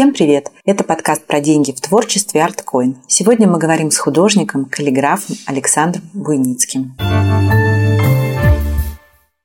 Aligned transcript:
Всем 0.00 0.14
привет! 0.14 0.50
Это 0.64 0.82
подкаст 0.82 1.26
про 1.26 1.40
деньги 1.40 1.72
в 1.72 1.80
творчестве 1.82 2.40
ArtCoin. 2.40 2.94
Сегодня 3.06 3.46
мы 3.46 3.58
говорим 3.58 3.90
с 3.90 3.98
художником, 3.98 4.64
каллиграфом 4.64 5.36
Александром 5.46 6.04
Буйницким. 6.14 6.94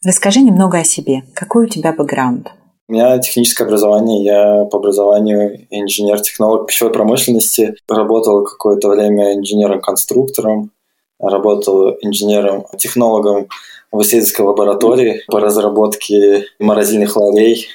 Расскажи 0.02 0.40
немного 0.40 0.78
о 0.78 0.86
себе. 0.86 1.24
Какой 1.34 1.66
у 1.66 1.68
тебя 1.68 1.92
бэкграунд? 1.92 2.54
У 2.88 2.94
меня 2.94 3.20
техническое 3.20 3.66
образование, 3.66 4.24
я 4.24 4.64
по 4.72 4.78
образованию 4.78 5.68
инженер-технолог 5.72 6.68
пищевой 6.68 6.94
промышленности. 6.94 7.76
Работал 7.90 8.46
какое-то 8.46 8.88
время 8.88 9.34
инженером-конструктором, 9.36 10.72
работал 11.20 11.98
инженером-технологом 12.00 13.50
в 13.92 14.02
исследовательской 14.04 14.46
лаборатории 14.46 15.22
по 15.28 15.42
разработке 15.42 16.46
морозильных 16.60 17.18
ларей, 17.18 17.68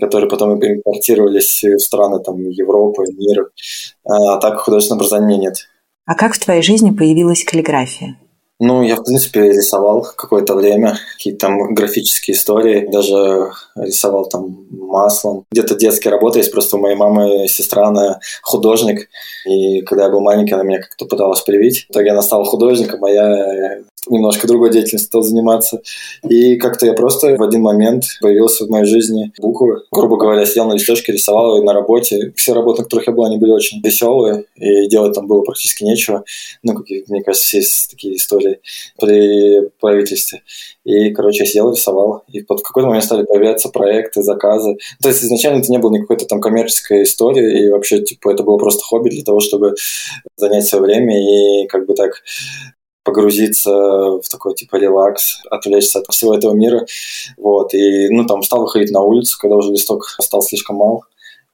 которые 0.00 0.28
потом 0.28 0.54
импортировались 0.54 1.62
в 1.62 1.78
страны 1.78 2.20
там, 2.20 2.38
Европы, 2.48 3.04
мира. 3.12 3.46
А 4.04 4.38
так 4.38 4.58
художественного 4.60 5.00
образования 5.00 5.38
нет. 5.38 5.68
А 6.06 6.14
как 6.14 6.34
в 6.34 6.38
твоей 6.38 6.62
жизни 6.62 6.90
появилась 6.90 7.44
каллиграфия? 7.44 8.16
Ну, 8.60 8.82
я, 8.82 8.94
в 8.94 9.02
принципе, 9.02 9.52
рисовал 9.52 10.06
какое-то 10.16 10.54
время, 10.54 10.96
какие-то 11.16 11.40
там 11.40 11.74
графические 11.74 12.36
истории, 12.36 12.88
даже 12.90 13.50
рисовал 13.74 14.28
там 14.28 14.66
маслом. 14.70 15.44
Где-то 15.50 15.74
детские 15.74 16.12
работы 16.12 16.38
есть, 16.38 16.52
просто 16.52 16.76
у 16.76 16.80
моей 16.80 16.94
мамы 16.94 17.48
сестра, 17.48 17.88
она 17.88 18.20
художник, 18.42 19.08
и 19.44 19.80
когда 19.80 20.04
я 20.04 20.10
был 20.10 20.20
маленький, 20.20 20.54
она 20.54 20.62
меня 20.62 20.80
как-то 20.80 21.04
пыталась 21.06 21.40
привить. 21.40 21.86
В 21.88 21.90
итоге 21.90 22.12
она 22.12 22.22
стала 22.22 22.44
художником, 22.44 23.04
а 23.04 23.10
я 23.10 23.78
немножко 24.08 24.46
другой 24.46 24.70
деятельностью 24.70 25.08
стал 25.08 25.22
заниматься. 25.22 25.80
И 26.28 26.56
как-то 26.56 26.86
я 26.86 26.92
просто 26.94 27.36
в 27.36 27.42
один 27.42 27.62
момент 27.62 28.04
появился 28.20 28.66
в 28.66 28.70
моей 28.70 28.86
жизни 28.86 29.32
буквы. 29.38 29.82
Грубо 29.90 30.16
говоря, 30.16 30.46
сидел 30.46 30.66
на 30.66 30.74
листочке, 30.74 31.12
рисовал 31.12 31.60
и 31.60 31.64
на 31.64 31.72
работе. 31.72 32.32
Все 32.36 32.52
работы, 32.52 32.82
на 32.82 32.84
которых 32.84 33.06
я 33.06 33.12
был, 33.12 33.24
они 33.24 33.38
были 33.38 33.52
очень 33.52 33.80
веселые, 33.80 34.44
и 34.56 34.88
делать 34.88 35.14
там 35.14 35.26
было 35.26 35.42
практически 35.42 35.84
нечего. 35.84 36.24
Ну, 36.62 36.74
какие, 36.74 37.04
мне 37.08 37.22
кажется, 37.22 37.56
есть 37.56 37.90
такие 37.90 38.16
истории 38.16 38.60
при 38.98 39.68
правительстве. 39.80 40.42
И, 40.84 41.10
короче, 41.10 41.44
я 41.44 41.46
сидел, 41.46 41.72
рисовал. 41.72 42.24
И 42.28 42.42
под 42.42 42.62
какой-то 42.62 42.88
момент 42.88 43.04
стали 43.04 43.24
появляться 43.24 43.68
проекты, 43.68 44.22
заказы. 44.22 44.76
То 45.02 45.08
есть 45.08 45.24
изначально 45.24 45.60
это 45.60 45.70
не 45.70 45.78
было 45.78 45.90
никакой-то 45.92 46.26
там 46.26 46.40
коммерческой 46.40 47.04
истории, 47.04 47.66
и 47.66 47.70
вообще, 47.70 48.02
типа, 48.02 48.30
это 48.30 48.42
было 48.42 48.58
просто 48.58 48.84
хобби 48.84 49.10
для 49.10 49.22
того, 49.22 49.40
чтобы 49.40 49.74
занять 50.36 50.66
свое 50.66 50.84
время 50.84 51.62
и 51.62 51.66
как 51.66 51.86
бы 51.86 51.94
так 51.94 52.22
погрузиться 53.04 53.70
в 53.70 54.28
такой 54.30 54.54
типа 54.54 54.76
релакс, 54.76 55.42
отвлечься 55.50 56.00
от 56.00 56.06
всего 56.12 56.34
этого 56.34 56.54
мира. 56.54 56.86
Вот. 57.36 57.74
И 57.74 58.08
ну, 58.08 58.26
там 58.26 58.42
стал 58.42 58.62
выходить 58.62 58.90
на 58.90 59.02
улицу, 59.02 59.38
когда 59.38 59.56
уже 59.56 59.70
листок 59.70 60.04
стал 60.20 60.42
слишком 60.42 60.76
мал. 60.76 61.04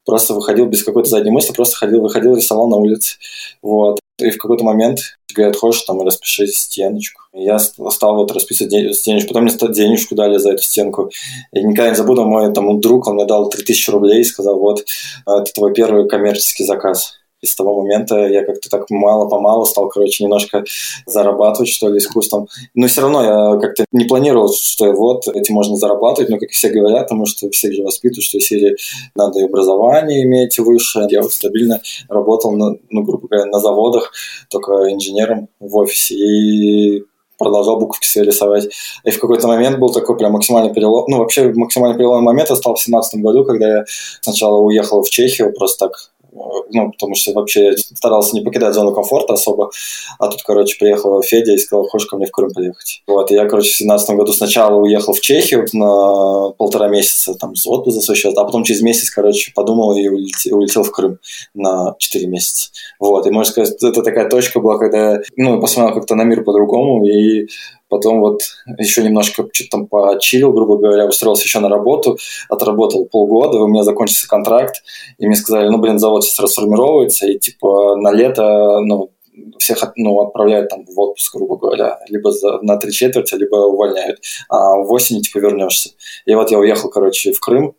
Просто 0.06 0.32
выходил 0.32 0.66
без 0.66 0.82
какой-то 0.82 1.10
задней 1.10 1.30
мысли, 1.30 1.52
просто 1.52 1.76
ходил, 1.76 2.00
выходил, 2.00 2.34
рисовал 2.34 2.68
на 2.68 2.76
улице. 2.76 3.18
Вот. 3.62 4.00
И 4.18 4.30
в 4.30 4.38
какой-то 4.38 4.64
момент 4.64 5.00
говорят, 5.34 5.56
хочешь, 5.56 5.82
там, 5.82 6.02
распиши 6.02 6.46
стеночку. 6.46 7.22
Я 7.32 7.58
стал 7.58 8.16
вот 8.16 8.32
расписывать 8.32 8.96
стеночку. 8.96 9.28
Потом 9.28 9.44
мне 9.44 9.54
денежку 9.72 10.14
дали 10.14 10.38
за 10.38 10.52
эту 10.52 10.62
стенку. 10.62 11.10
Я 11.52 11.62
никогда 11.62 11.90
не 11.90 11.96
забуду, 11.96 12.24
мой 12.24 12.52
там 12.52 12.80
друг, 12.80 13.06
он 13.06 13.14
мне 13.14 13.24
дал 13.24 13.48
3000 13.48 13.90
рублей 13.90 14.20
и 14.20 14.24
сказал, 14.24 14.58
вот, 14.58 14.84
это 15.26 15.52
твой 15.54 15.72
первый 15.72 16.08
коммерческий 16.08 16.64
заказ. 16.64 17.19
И 17.42 17.46
с 17.46 17.54
того 17.54 17.80
момента 17.80 18.16
я 18.26 18.44
как-то 18.44 18.68
так 18.68 18.90
мало-помалу 18.90 19.64
стал, 19.64 19.88
короче, 19.88 20.24
немножко 20.24 20.64
зарабатывать, 21.06 21.70
что 21.70 21.88
ли, 21.88 21.98
искусством. 21.98 22.48
Но 22.74 22.86
все 22.86 23.00
равно 23.00 23.22
я 23.24 23.60
как-то 23.60 23.84
не 23.92 24.04
планировал, 24.04 24.52
что 24.52 24.92
вот 24.92 25.26
этим 25.28 25.54
можно 25.54 25.76
зарабатывать, 25.76 26.30
но, 26.30 26.38
как 26.38 26.50
все 26.50 26.68
говорят, 26.68 27.08
потому 27.08 27.26
что 27.26 27.48
все 27.50 27.72
же 27.72 27.82
воспитывают, 27.82 28.24
что 28.24 28.38
если 28.38 28.76
надо 29.14 29.40
и 29.40 29.44
образование 29.44 30.22
иметь 30.24 30.58
выше. 30.58 31.06
Я 31.08 31.22
вот 31.22 31.32
стабильно 31.32 31.80
работал, 32.08 32.52
на, 32.52 32.76
ну, 32.90 33.02
грубо 33.02 33.28
говоря, 33.28 33.46
на 33.46 33.58
заводах, 33.58 34.12
только 34.48 34.92
инженером 34.92 35.48
в 35.60 35.76
офисе. 35.76 36.14
И 36.14 37.04
продолжал 37.38 37.78
буковки 37.80 38.06
все 38.06 38.22
рисовать. 38.22 38.68
И 39.04 39.10
в 39.10 39.18
какой-то 39.18 39.48
момент 39.48 39.78
был 39.78 39.90
такой 39.90 40.16
прям 40.16 40.32
максимальный 40.32 40.72
перелом. 40.72 41.06
Ну, 41.08 41.18
вообще 41.18 41.50
максимальный 41.54 41.96
переломный 41.96 42.24
момент 42.24 42.50
стал 42.50 42.74
в 42.74 42.80
семнадцатом 42.80 43.22
году, 43.22 43.44
когда 43.44 43.78
я 43.78 43.84
сначала 44.20 44.58
уехал 44.60 45.02
в 45.02 45.08
Чехию 45.08 45.52
просто 45.54 45.88
так 45.88 46.09
ну, 46.32 46.92
потому 46.92 47.14
что 47.14 47.32
вообще 47.32 47.76
старался 47.76 48.34
не 48.34 48.42
покидать 48.42 48.74
зону 48.74 48.92
комфорта 48.92 49.34
особо, 49.34 49.70
а 50.18 50.28
тут, 50.28 50.42
короче, 50.42 50.78
приехал 50.78 51.22
Федя 51.22 51.52
и 51.52 51.58
сказал, 51.58 51.86
хочешь 51.88 52.08
ко 52.08 52.16
мне 52.16 52.26
в 52.26 52.30
Крым 52.30 52.52
поехать. 52.52 53.02
Вот, 53.06 53.30
и 53.30 53.34
я, 53.34 53.46
короче, 53.46 53.68
в 53.68 53.78
2017 53.78 54.10
году 54.16 54.32
сначала 54.32 54.76
уехал 54.76 55.12
в 55.12 55.20
Чехию 55.20 55.66
на 55.72 56.50
полтора 56.50 56.88
месяца, 56.88 57.34
там, 57.34 57.54
с 57.54 57.66
отпуска 57.66 58.00
за 58.00 58.14
свой 58.14 58.32
а 58.34 58.44
потом 58.44 58.64
через 58.64 58.82
месяц, 58.82 59.10
короче, 59.10 59.52
подумал 59.54 59.94
и 59.96 60.08
улетел, 60.08 60.58
улетел 60.58 60.82
в 60.84 60.90
Крым 60.90 61.18
на 61.54 61.94
4 61.98 62.26
месяца. 62.26 62.70
Вот, 62.98 63.26
и, 63.26 63.30
можно 63.30 63.52
сказать, 63.52 63.82
это 63.82 64.02
такая 64.02 64.28
точка 64.28 64.60
была, 64.60 64.78
когда 64.78 65.20
ну, 65.36 65.60
посмотрел 65.60 65.94
как-то 65.94 66.14
на 66.14 66.22
мир 66.22 66.44
по-другому, 66.44 67.06
и 67.06 67.48
Потом 67.90 68.20
вот 68.20 68.42
еще 68.78 69.02
немножко 69.02 69.46
что-то 69.52 69.70
там 69.70 69.86
почилил, 69.88 70.52
грубо 70.52 70.78
говоря, 70.78 71.06
устроился 71.06 71.44
еще 71.44 71.58
на 71.58 71.68
работу, 71.68 72.16
отработал 72.48 73.04
полгода, 73.04 73.58
у 73.58 73.66
меня 73.66 73.82
закончился 73.82 74.28
контракт, 74.28 74.76
и 75.18 75.26
мне 75.26 75.34
сказали, 75.34 75.68
ну, 75.68 75.78
блин, 75.78 75.98
завод 75.98 76.24
сейчас 76.24 76.38
расформировывается, 76.38 77.26
и 77.26 77.38
типа 77.38 77.96
на 77.96 78.12
лето, 78.12 78.78
ну, 78.80 79.10
всех 79.58 79.92
ну, 79.96 80.20
отправляют 80.20 80.70
там 80.70 80.84
в 80.86 80.98
отпуск, 81.00 81.34
грубо 81.34 81.56
говоря, 81.56 81.98
либо 82.08 82.30
за, 82.30 82.60
на 82.62 82.76
три 82.76 82.92
четверти, 82.92 83.34
либо 83.34 83.56
увольняют, 83.56 84.20
а 84.48 84.76
в 84.76 84.92
осени 84.92 85.20
типа 85.20 85.38
вернешься. 85.38 85.90
И 86.26 86.34
вот 86.34 86.50
я 86.52 86.58
уехал, 86.58 86.90
короче, 86.90 87.32
в 87.32 87.40
Крым, 87.40 87.74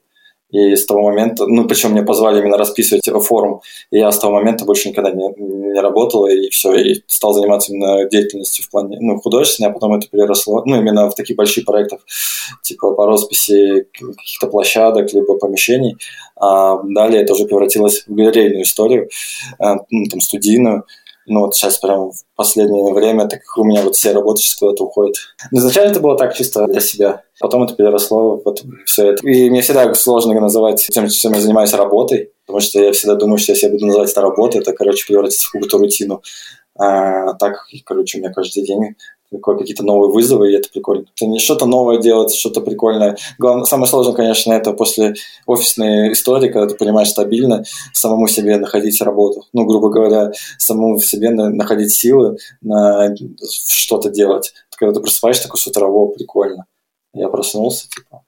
и 0.50 0.76
с 0.76 0.86
того 0.86 1.04
момента, 1.04 1.46
ну, 1.48 1.66
причем 1.66 1.92
мне 1.92 2.04
позвали 2.04 2.42
именно 2.42 2.58
расписывать 2.58 3.06
форум, 3.26 3.62
и 3.90 4.00
я 4.00 4.12
с 4.12 4.20
того 4.20 4.34
момента 4.34 4.66
больше 4.66 4.90
никогда 4.90 5.12
не, 5.12 5.34
не 5.72 5.80
работал, 5.80 6.26
и 6.26 6.50
все, 6.50 6.74
и 6.74 7.02
стал 7.08 7.34
заниматься 7.34 7.74
именно 7.74 8.08
деятельностью 8.10 8.66
в 8.66 8.70
плане, 8.70 8.98
ну, 9.00 9.20
художественной, 9.20 9.70
а 9.70 9.74
потом 9.74 9.94
это 9.96 10.08
переросло, 10.08 10.64
ну, 10.66 10.78
именно 10.78 11.10
в 11.10 11.16
такие 11.16 11.36
большие 11.36 11.64
проекты, 11.64 11.98
типа 12.62 12.94
по 12.94 13.06
росписи 13.06 13.88
каких-то 13.94 14.48
площадок, 14.48 15.14
либо 15.14 15.38
помещений, 15.38 15.98
а 16.36 16.82
далее 16.84 17.24
это 17.24 17.34
уже 17.34 17.46
превратилось 17.46 18.04
в 18.08 18.14
галерейную 18.14 18.64
историю, 18.64 19.10
э, 19.60 19.76
ну, 19.90 20.06
там, 20.10 20.22
студийную, 20.22 20.86
ну 21.28 21.42
вот 21.42 21.56
сейчас 21.56 21.78
прям 21.78 22.12
в 22.12 22.24
последнее 22.36 22.92
время, 22.94 23.28
так 23.28 23.42
как 23.44 23.58
у 23.58 23.64
меня 23.64 23.84
вот 23.84 23.96
все 23.96 24.12
работы 24.12 24.42
сейчас 24.42 24.56
куда-то 24.56 24.86
уходят. 24.86 25.16
Но 25.52 25.60
изначально 25.60 25.92
это 25.92 26.00
было 26.00 26.18
так 26.18 26.36
чисто 26.36 26.68
для 26.68 26.82
себя. 26.82 27.24
Потом 27.40 27.64
это 27.64 27.76
переросло 27.76 28.42
вот 28.44 28.64
все 28.86 29.12
это. 29.12 29.28
И 29.28 29.50
мне 29.50 29.62
всегда 29.62 29.94
сложно 29.94 30.40
называть 30.40 30.88
тем, 30.92 31.08
чем 31.08 31.34
я 31.34 31.40
занимаюсь 31.40 31.74
работой, 31.74 32.32
потому 32.52 32.62
что 32.62 32.82
я 32.82 32.92
всегда 32.92 33.16
думаю, 33.16 33.38
что 33.38 33.54
если 33.54 33.68
я 33.68 33.72
буду 33.72 33.86
называть 33.86 34.12
это 34.12 34.22
работой, 34.22 34.62
это, 34.62 34.74
короче, 34.74 35.06
превратится 35.08 35.48
в 35.48 35.52
какую-то 35.52 35.78
рутину. 35.78 36.22
А 36.78 37.34
так, 37.36 37.66
короче, 37.86 38.18
у 38.18 38.22
меня 38.22 38.34
каждый 38.34 38.64
день 38.64 38.96
какие-то 39.42 39.84
новые 39.84 40.12
вызовы, 40.12 40.52
и 40.52 40.56
это 40.56 40.68
прикольно. 40.70 41.06
Это 41.16 41.26
не 41.26 41.40
что-то 41.40 41.66
новое 41.66 42.00
делать, 42.00 42.34
что-то 42.34 42.60
прикольное. 42.60 43.18
Главное, 43.40 43.64
самое 43.64 43.88
сложное, 43.88 44.14
конечно, 44.14 44.52
это 44.52 44.74
после 44.74 45.14
офисной 45.46 46.12
истории, 46.12 46.50
когда 46.50 46.68
ты 46.68 46.76
понимаешь 46.76 47.10
стабильно 47.10 47.64
самому 47.94 48.28
себе 48.28 48.58
находить 48.58 49.02
работу. 49.02 49.46
Ну, 49.54 49.66
грубо 49.66 49.90
говоря, 49.90 50.34
самому 50.58 51.00
себе 51.00 51.30
находить 51.30 51.94
силы 51.94 52.38
на 52.62 53.16
что-то 53.50 54.10
делать. 54.10 54.54
Когда 54.78 54.94
ты 54.94 55.00
просыпаешься 55.00 55.44
такой 55.44 55.60
с 55.60 55.68
утра, 55.68 55.88
прикольно. 56.18 56.66
Я 57.14 57.30
проснулся, 57.30 57.88
типа, 57.90 58.08
«А, 58.12 58.20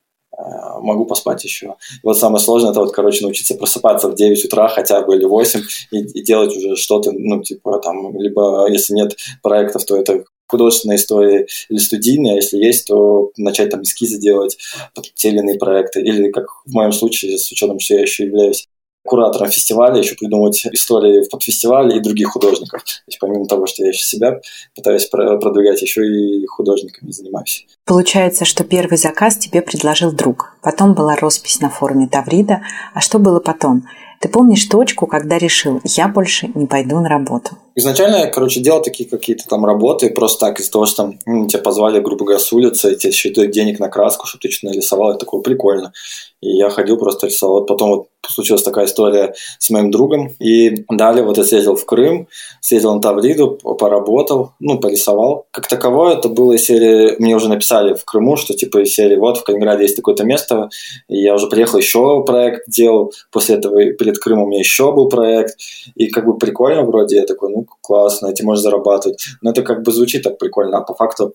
могу 0.81 1.05
поспать 1.05 1.43
еще. 1.43 1.75
И 1.95 1.99
вот 2.05 2.17
самое 2.17 2.43
сложное, 2.43 2.71
это 2.71 2.79
вот, 2.79 2.91
короче, 2.91 3.23
научиться 3.23 3.55
просыпаться 3.55 4.09
в 4.09 4.15
9 4.15 4.45
утра 4.45 4.67
хотя 4.67 5.01
бы 5.01 5.15
или 5.15 5.25
8 5.25 5.61
и, 5.91 5.99
и 5.99 6.23
делать 6.23 6.55
уже 6.55 6.75
что-то, 6.75 7.11
ну, 7.11 7.41
типа, 7.41 7.79
там, 7.79 8.19
либо 8.19 8.67
если 8.69 8.93
нет 8.93 9.15
проектов, 9.41 9.85
то 9.85 9.95
это 9.95 10.23
художественная 10.47 10.97
история 10.97 11.47
или 11.69 11.77
студийная, 11.79 12.35
если 12.35 12.57
есть, 12.57 12.87
то 12.87 13.31
начать 13.37 13.69
там 13.69 13.83
эскизы 13.83 14.19
делать 14.19 14.57
под 14.93 15.11
те 15.13 15.29
или 15.29 15.39
иные 15.39 15.57
проекты. 15.57 16.01
Или, 16.01 16.31
как 16.31 16.47
в 16.65 16.73
моем 16.73 16.91
случае, 16.91 17.37
с 17.37 17.51
учетом, 17.51 17.79
что 17.79 17.95
я 17.95 18.01
еще 18.01 18.25
являюсь 18.25 18.67
куратором 19.05 19.49
фестиваля, 19.49 19.97
еще 19.97 20.15
придумывать 20.15 20.65
истории 20.71 21.27
под 21.29 21.43
фестиваль 21.43 21.95
и 21.95 21.99
других 21.99 22.29
художников. 22.29 22.83
То 22.83 22.89
есть 23.07 23.19
помимо 23.19 23.45
того, 23.47 23.65
что 23.67 23.83
я 23.83 23.89
еще 23.89 24.03
себя 24.03 24.39
пытаюсь 24.75 25.07
продвигать, 25.07 25.81
еще 25.81 26.05
и 26.07 26.45
художниками 26.45 27.11
занимаюсь. 27.11 27.65
Получается, 27.85 28.45
что 28.45 28.63
первый 28.63 28.97
заказ 28.97 29.37
тебе 29.37 29.61
предложил 29.61 30.13
друг. 30.13 30.55
Потом 30.61 30.93
была 30.93 31.17
роспись 31.17 31.59
на 31.59 31.69
форуме 31.69 32.07
Таврида. 32.07 32.61
А 32.93 33.01
что 33.01 33.19
было 33.19 33.41
потом? 33.41 33.83
Ты 34.23 34.29
помнишь 34.29 34.63
точку, 34.67 35.05
когда 35.05 35.37
решил, 35.37 35.81
я 35.83 36.07
больше 36.07 36.49
не 36.55 36.65
пойду 36.65 36.97
на 37.01 37.09
работу? 37.09 37.57
Изначально 37.75 38.17
я, 38.17 38.27
короче, 38.27 38.61
делал 38.61 38.81
такие 38.81 39.09
какие-то 39.09 39.45
там 39.49 39.65
работы 39.65 40.09
просто 40.11 40.45
так 40.45 40.61
из-за 40.61 40.71
того, 40.71 40.85
что 40.85 41.03
там 41.03 41.19
ну, 41.25 41.47
тебя 41.47 41.61
позвали, 41.61 41.99
грубо 41.99 42.23
говоря, 42.23 42.39
с 42.39 42.53
улицы, 42.53 42.93
и 42.93 42.95
тебе 42.95 43.09
еще 43.09 43.33
дают 43.33 43.51
денег 43.51 43.79
на 43.79 43.89
краску, 43.89 44.27
чтобы 44.27 44.43
ты 44.43 44.51
что-то 44.51 44.67
нарисовал. 44.73 45.09
Это 45.09 45.19
такое 45.19 45.41
прикольно. 45.41 45.91
И 46.39 46.55
я 46.55 46.69
ходил 46.69 46.97
просто 46.97 47.27
рисовал. 47.27 47.59
Вот 47.59 47.67
потом 47.67 47.89
вот 47.89 48.07
случилась 48.29 48.63
такая 48.63 48.85
история 48.85 49.33
с 49.59 49.69
моим 49.71 49.91
другом. 49.91 50.35
И 50.39 50.85
далее 50.89 51.23
вот 51.23 51.37
я 51.37 51.43
съездил 51.43 51.75
в 51.75 51.85
Крым, 51.85 52.27
съездил 52.61 52.93
на 52.93 53.01
Тавриду, 53.01 53.59
поработал, 53.77 54.51
ну, 54.59 54.79
порисовал. 54.79 55.47
Как 55.51 55.67
таковое 55.67 56.15
это 56.15 56.29
было 56.29 56.57
серии... 56.57 57.15
Мне 57.19 57.35
уже 57.35 57.49
написали 57.49 57.72
в 57.95 58.05
Крыму, 58.05 58.37
что 58.37 58.53
типа 58.53 58.83
из 58.83 58.93
серии 58.93 59.15
вот 59.15 59.37
в 59.37 59.43
Калининграде 59.43 59.83
есть 59.83 59.95
такое-то 59.95 60.23
место. 60.23 60.69
И 61.07 61.17
я 61.21 61.35
уже 61.35 61.47
приехал, 61.47 61.77
еще 61.77 62.23
проект 62.23 62.69
делал. 62.69 63.13
После 63.31 63.55
этого 63.55 63.83
перед 63.93 64.17
Крымом 64.17 64.45
у 64.45 64.47
меня 64.47 64.59
еще 64.59 64.91
был 64.91 65.09
проект. 65.09 65.57
И 65.95 66.07
как 66.07 66.25
бы 66.25 66.37
прикольно 66.37 66.83
вроде. 66.83 67.17
Я 67.17 67.25
такой, 67.25 67.51
ну, 67.51 67.65
классно, 67.81 68.27
этим 68.27 68.45
можно 68.45 68.63
зарабатывать. 68.63 69.25
Но 69.41 69.51
это 69.51 69.61
как 69.61 69.83
бы 69.83 69.91
звучит 69.91 70.23
так 70.23 70.37
прикольно. 70.37 70.77
А 70.77 70.81
по 70.81 70.93
факту 70.93 71.33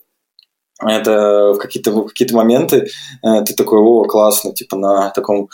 это 0.80 1.52
в 1.54 1.58
какие-то 1.58 1.90
в 1.90 2.06
какие-то 2.06 2.36
моменты 2.36 2.88
э, 3.22 3.44
ты 3.44 3.54
такой, 3.54 3.80
о, 3.80 4.04
классно, 4.04 4.52
типа 4.52 4.76
на 4.76 5.10
таком 5.10 5.48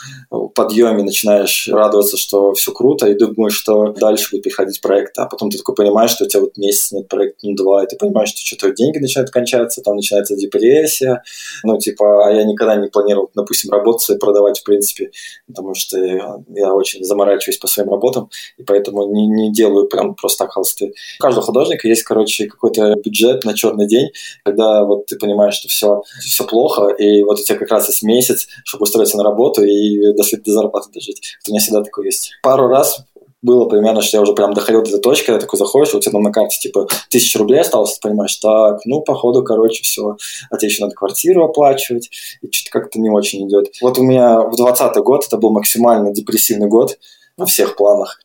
подъеме 0.53 1.03
начинаешь 1.03 1.67
радоваться, 1.71 2.17
что 2.17 2.53
все 2.53 2.71
круто, 2.71 3.07
и 3.07 3.17
думаешь, 3.17 3.55
что 3.55 3.91
дальше 3.93 4.29
будет 4.31 4.43
приходить 4.43 4.81
проект, 4.81 5.17
а 5.17 5.25
потом 5.25 5.49
ты 5.49 5.57
такой 5.57 5.75
понимаешь, 5.75 6.11
что 6.11 6.25
у 6.25 6.27
тебя 6.27 6.41
вот 6.41 6.57
месяц 6.57 6.91
нет 6.91 7.07
проекта, 7.07 7.39
ну 7.43 7.55
два, 7.55 7.83
и 7.83 7.87
ты 7.87 7.97
понимаешь, 7.97 8.29
что 8.29 8.41
что-то 8.41 8.71
деньги 8.71 8.99
начинают 8.99 9.31
кончаться, 9.31 9.81
там 9.81 9.95
начинается 9.95 10.35
депрессия, 10.35 11.23
ну 11.63 11.77
типа, 11.79 12.27
а 12.27 12.31
я 12.31 12.43
никогда 12.43 12.75
не 12.75 12.87
планировал, 12.87 13.31
допустим, 13.33 13.71
работать 13.71 14.09
и 14.09 14.17
продавать 14.17 14.59
в 14.59 14.63
принципе, 14.63 15.11
потому 15.47 15.73
что 15.73 15.97
я 15.97 16.73
очень 16.73 17.03
заморачиваюсь 17.03 17.57
по 17.57 17.67
своим 17.67 17.89
работам, 17.89 18.29
и 18.57 18.63
поэтому 18.63 19.11
не, 19.11 19.27
не 19.27 19.51
делаю 19.51 19.87
прям 19.87 20.13
просто 20.13 20.45
так 20.45 20.53
холсты. 20.53 20.93
У 21.19 21.23
каждого 21.23 21.45
художника 21.45 21.87
есть, 21.87 22.03
короче, 22.03 22.45
какой-то 22.47 22.95
бюджет 23.03 23.43
на 23.43 23.55
черный 23.55 23.87
день, 23.87 24.09
когда 24.43 24.83
вот 24.83 25.11
ты 25.15 25.19
понимаешь, 25.19 25.55
что 25.55 25.67
все, 25.67 26.03
все 26.19 26.45
плохо, 26.45 26.87
и 26.87 27.23
вот 27.23 27.39
у 27.39 27.43
тебя 27.43 27.57
как 27.57 27.71
раз 27.71 27.87
есть 27.87 28.03
месяц, 28.03 28.47
чтобы 28.63 28.83
устроиться 28.83 29.17
на 29.17 29.23
работу 29.23 29.63
и 29.63 30.13
до, 30.13 30.23
до 30.23 30.51
зарплаты 30.51 30.89
дожить. 30.93 31.21
Это 31.41 31.51
у 31.51 31.53
меня 31.53 31.61
всегда 31.61 31.83
такое 31.83 32.05
есть. 32.05 32.31
Пару 32.43 32.67
раз 32.67 33.05
было 33.41 33.65
примерно, 33.65 34.01
что 34.01 34.17
я 34.17 34.23
уже 34.23 34.33
прям 34.33 34.53
доходил 34.53 34.81
до 34.81 34.89
этой 34.89 35.01
точки, 35.01 35.27
когда 35.27 35.39
такой 35.39 35.59
заходишь, 35.59 35.93
у 35.93 35.99
тебя 35.99 36.13
там 36.13 36.23
на 36.23 36.31
карте 36.31 36.57
типа 36.59 36.87
тысяча 37.09 37.37
рублей 37.37 37.61
осталось, 37.61 37.93
ты 37.93 38.09
понимаешь, 38.09 38.35
так, 38.37 38.79
ну, 38.85 39.01
походу, 39.01 39.43
короче, 39.43 39.83
все, 39.83 40.17
а 40.49 40.57
тебе 40.57 40.69
еще 40.69 40.83
надо 40.83 40.95
квартиру 40.95 41.45
оплачивать, 41.45 42.09
и 42.41 42.51
что-то 42.51 42.71
как-то 42.71 42.99
не 42.99 43.09
очень 43.09 43.47
идет. 43.47 43.67
Вот 43.81 43.99
у 43.99 44.03
меня 44.03 44.41
в 44.41 44.55
двадцатый 44.55 45.03
год, 45.03 45.25
это 45.25 45.37
был 45.37 45.51
максимально 45.51 46.11
депрессивный 46.11 46.67
год 46.67 46.97
во 47.37 47.45
всех 47.45 47.75
планах 47.75 48.19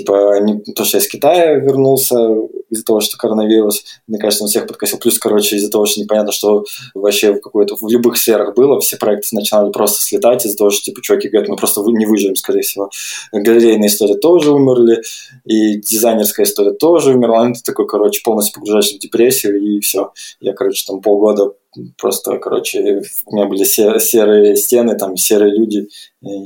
типа, 0.00 0.40
не 0.40 0.60
то, 0.72 0.84
что 0.84 0.98
я 0.98 1.02
из 1.02 1.08
Китая 1.08 1.54
вернулся 1.54 2.16
из-за 2.68 2.84
того, 2.84 3.00
что 3.00 3.16
коронавирус, 3.16 3.84
мне 4.06 4.18
кажется, 4.18 4.44
он 4.44 4.50
всех 4.50 4.66
подкосил. 4.66 4.98
Плюс, 4.98 5.18
короче, 5.18 5.56
из-за 5.56 5.70
того, 5.70 5.86
что 5.86 6.00
непонятно, 6.00 6.32
что 6.32 6.64
вообще 6.94 7.32
в 7.32 7.40
какой-то, 7.40 7.76
в 7.76 7.88
любых 7.88 8.16
сферах 8.16 8.54
было, 8.54 8.80
все 8.80 8.96
проекты 8.96 9.28
начинали 9.32 9.70
просто 9.70 10.02
слетать 10.02 10.44
из-за 10.44 10.56
того, 10.56 10.70
что, 10.70 10.82
типа, 10.82 11.00
чуваки 11.00 11.28
говорят, 11.28 11.48
мы 11.48 11.56
просто 11.56 11.80
не 11.82 12.06
выживем, 12.06 12.36
скорее 12.36 12.62
всего. 12.62 12.90
Галерейная 13.32 13.88
история 13.88 14.16
тоже 14.16 14.50
умерли, 14.52 15.02
и 15.44 15.78
дизайнерская 15.78 16.44
история 16.44 16.72
тоже 16.72 17.12
умерла. 17.12 17.50
Это 17.50 17.62
такой, 17.62 17.86
короче, 17.86 18.20
полностью 18.24 18.54
погружаешься 18.54 18.96
в 18.96 18.98
депрессию, 18.98 19.60
и 19.60 19.80
все. 19.80 20.12
Я, 20.40 20.52
короче, 20.52 20.84
там 20.86 21.00
полгода 21.00 21.52
просто, 21.98 22.38
короче, 22.38 23.02
у 23.26 23.36
меня 23.36 23.46
были 23.46 23.64
серые 23.64 24.56
стены, 24.56 24.96
там 24.96 25.16
серые 25.16 25.56
люди, 25.56 25.88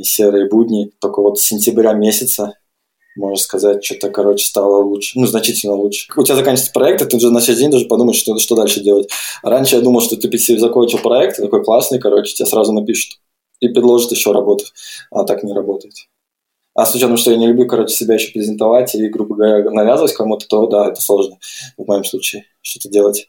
серые 0.03 0.49
будни. 0.49 0.91
Только 1.01 1.23
вот 1.23 1.39
с 1.39 1.45
сентября 1.45 1.93
месяца 1.93 2.55
можно 3.17 3.37
сказать, 3.37 3.85
что-то, 3.85 4.11
короче, 4.11 4.47
стало 4.47 4.83
лучше, 4.83 5.19
ну, 5.19 5.27
значительно 5.27 5.75
лучше. 5.75 6.11
У 6.17 6.23
тебя 6.23 6.37
заканчивается 6.37 6.73
проект, 6.73 7.03
и 7.03 7.05
ты 7.05 7.17
уже 7.17 7.31
на 7.31 7.41
следующий 7.41 7.65
день 7.65 7.73
даже 7.73 7.87
подумаешь, 7.87 8.19
что, 8.19 8.39
что 8.39 8.57
дальше 8.57 8.81
делать. 8.81 9.11
Раньше 9.43 9.77
я 9.77 9.83
думал, 9.83 10.01
что 10.01 10.17
ты 10.17 10.59
закончил 10.59 10.99
проект, 10.99 11.37
такой 11.37 11.65
классный, 11.65 11.99
короче, 11.99 12.35
тебе 12.35 12.47
сразу 12.47 12.73
напишут 12.73 13.19
и 13.61 13.69
предложат 13.69 14.13
еще 14.13 14.33
работу, 14.33 14.65
а 15.11 15.25
так 15.25 15.43
не 15.43 15.53
работает. 15.53 15.95
А 16.75 16.87
с 16.87 16.95
учетом, 16.95 17.17
что 17.17 17.33
я 17.33 17.37
не 17.37 17.49
люблю, 17.49 17.67
короче, 17.67 17.95
себя 17.95 18.15
еще 18.15 18.33
презентовать 18.33 18.95
и, 18.95 19.09
грубо 19.09 19.35
говоря, 19.35 19.71
навязывать 19.71 20.15
кому-то, 20.15 20.47
то 20.47 20.67
да, 20.67 20.89
это 20.89 21.03
сложно 21.03 21.37
в 21.77 21.87
моем 21.87 22.05
случае 22.05 22.45
что-то 22.63 22.89
делать. 22.89 23.29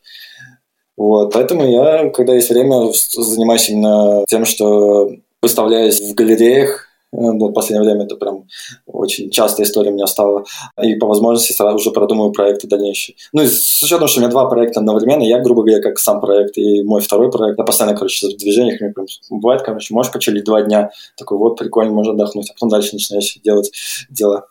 Вот, 0.96 1.34
поэтому 1.34 1.68
я, 1.68 2.10
когда 2.12 2.36
есть 2.36 2.50
время, 2.50 2.92
занимаюсь 2.94 3.70
именно 3.70 4.24
тем, 4.28 4.46
что 4.46 5.12
выставляюсь 5.42 6.00
в 6.00 6.14
галереях, 6.14 6.88
ну, 7.12 7.48
в 7.50 7.54
последнее 7.54 7.84
время 7.84 8.06
это 8.06 8.16
прям 8.16 8.46
очень 8.86 9.30
частая 9.30 9.66
история 9.66 9.92
у 9.92 9.94
меня 9.94 10.08
стала. 10.08 10.46
И 10.82 10.96
по 10.96 11.08
возможности 11.08 11.52
сразу 11.52 11.80
же 11.80 11.92
продумываю 11.92 12.32
проекты 12.32 12.68
дальнейшие. 12.68 13.16
Ну, 13.34 13.44
и 13.44 13.48
с 13.48 13.84
учетом, 13.84 14.08
что 14.08 14.20
у 14.20 14.22
меня 14.22 14.32
два 14.32 14.46
проекта 14.46 14.80
одновременно, 14.80 15.24
я, 15.24 15.40
грубо 15.40 15.64
говоря, 15.64 15.82
как 15.82 16.00
сам 16.00 16.22
проект 16.22 16.58
и 16.58 16.82
мой 16.84 17.02
второй 17.02 17.32
проект, 17.32 17.58
я 17.58 17.66
постоянно, 17.66 17.98
короче, 17.98 18.28
в 18.28 18.38
движениях, 18.38 18.80
мне 18.80 18.92
прям 18.92 19.08
бывает, 19.30 19.62
короче, 19.62 19.94
можешь 19.94 20.12
почилить 20.12 20.46
два 20.46 20.62
дня, 20.62 20.92
такой 21.18 21.38
вот, 21.38 21.58
прикольно, 21.58 21.92
можно 21.92 22.14
отдохнуть, 22.14 22.50
а 22.50 22.54
потом 22.54 22.70
дальше 22.70 22.92
начинаешь 22.94 23.38
делать 23.44 23.72
дела. 24.10 24.46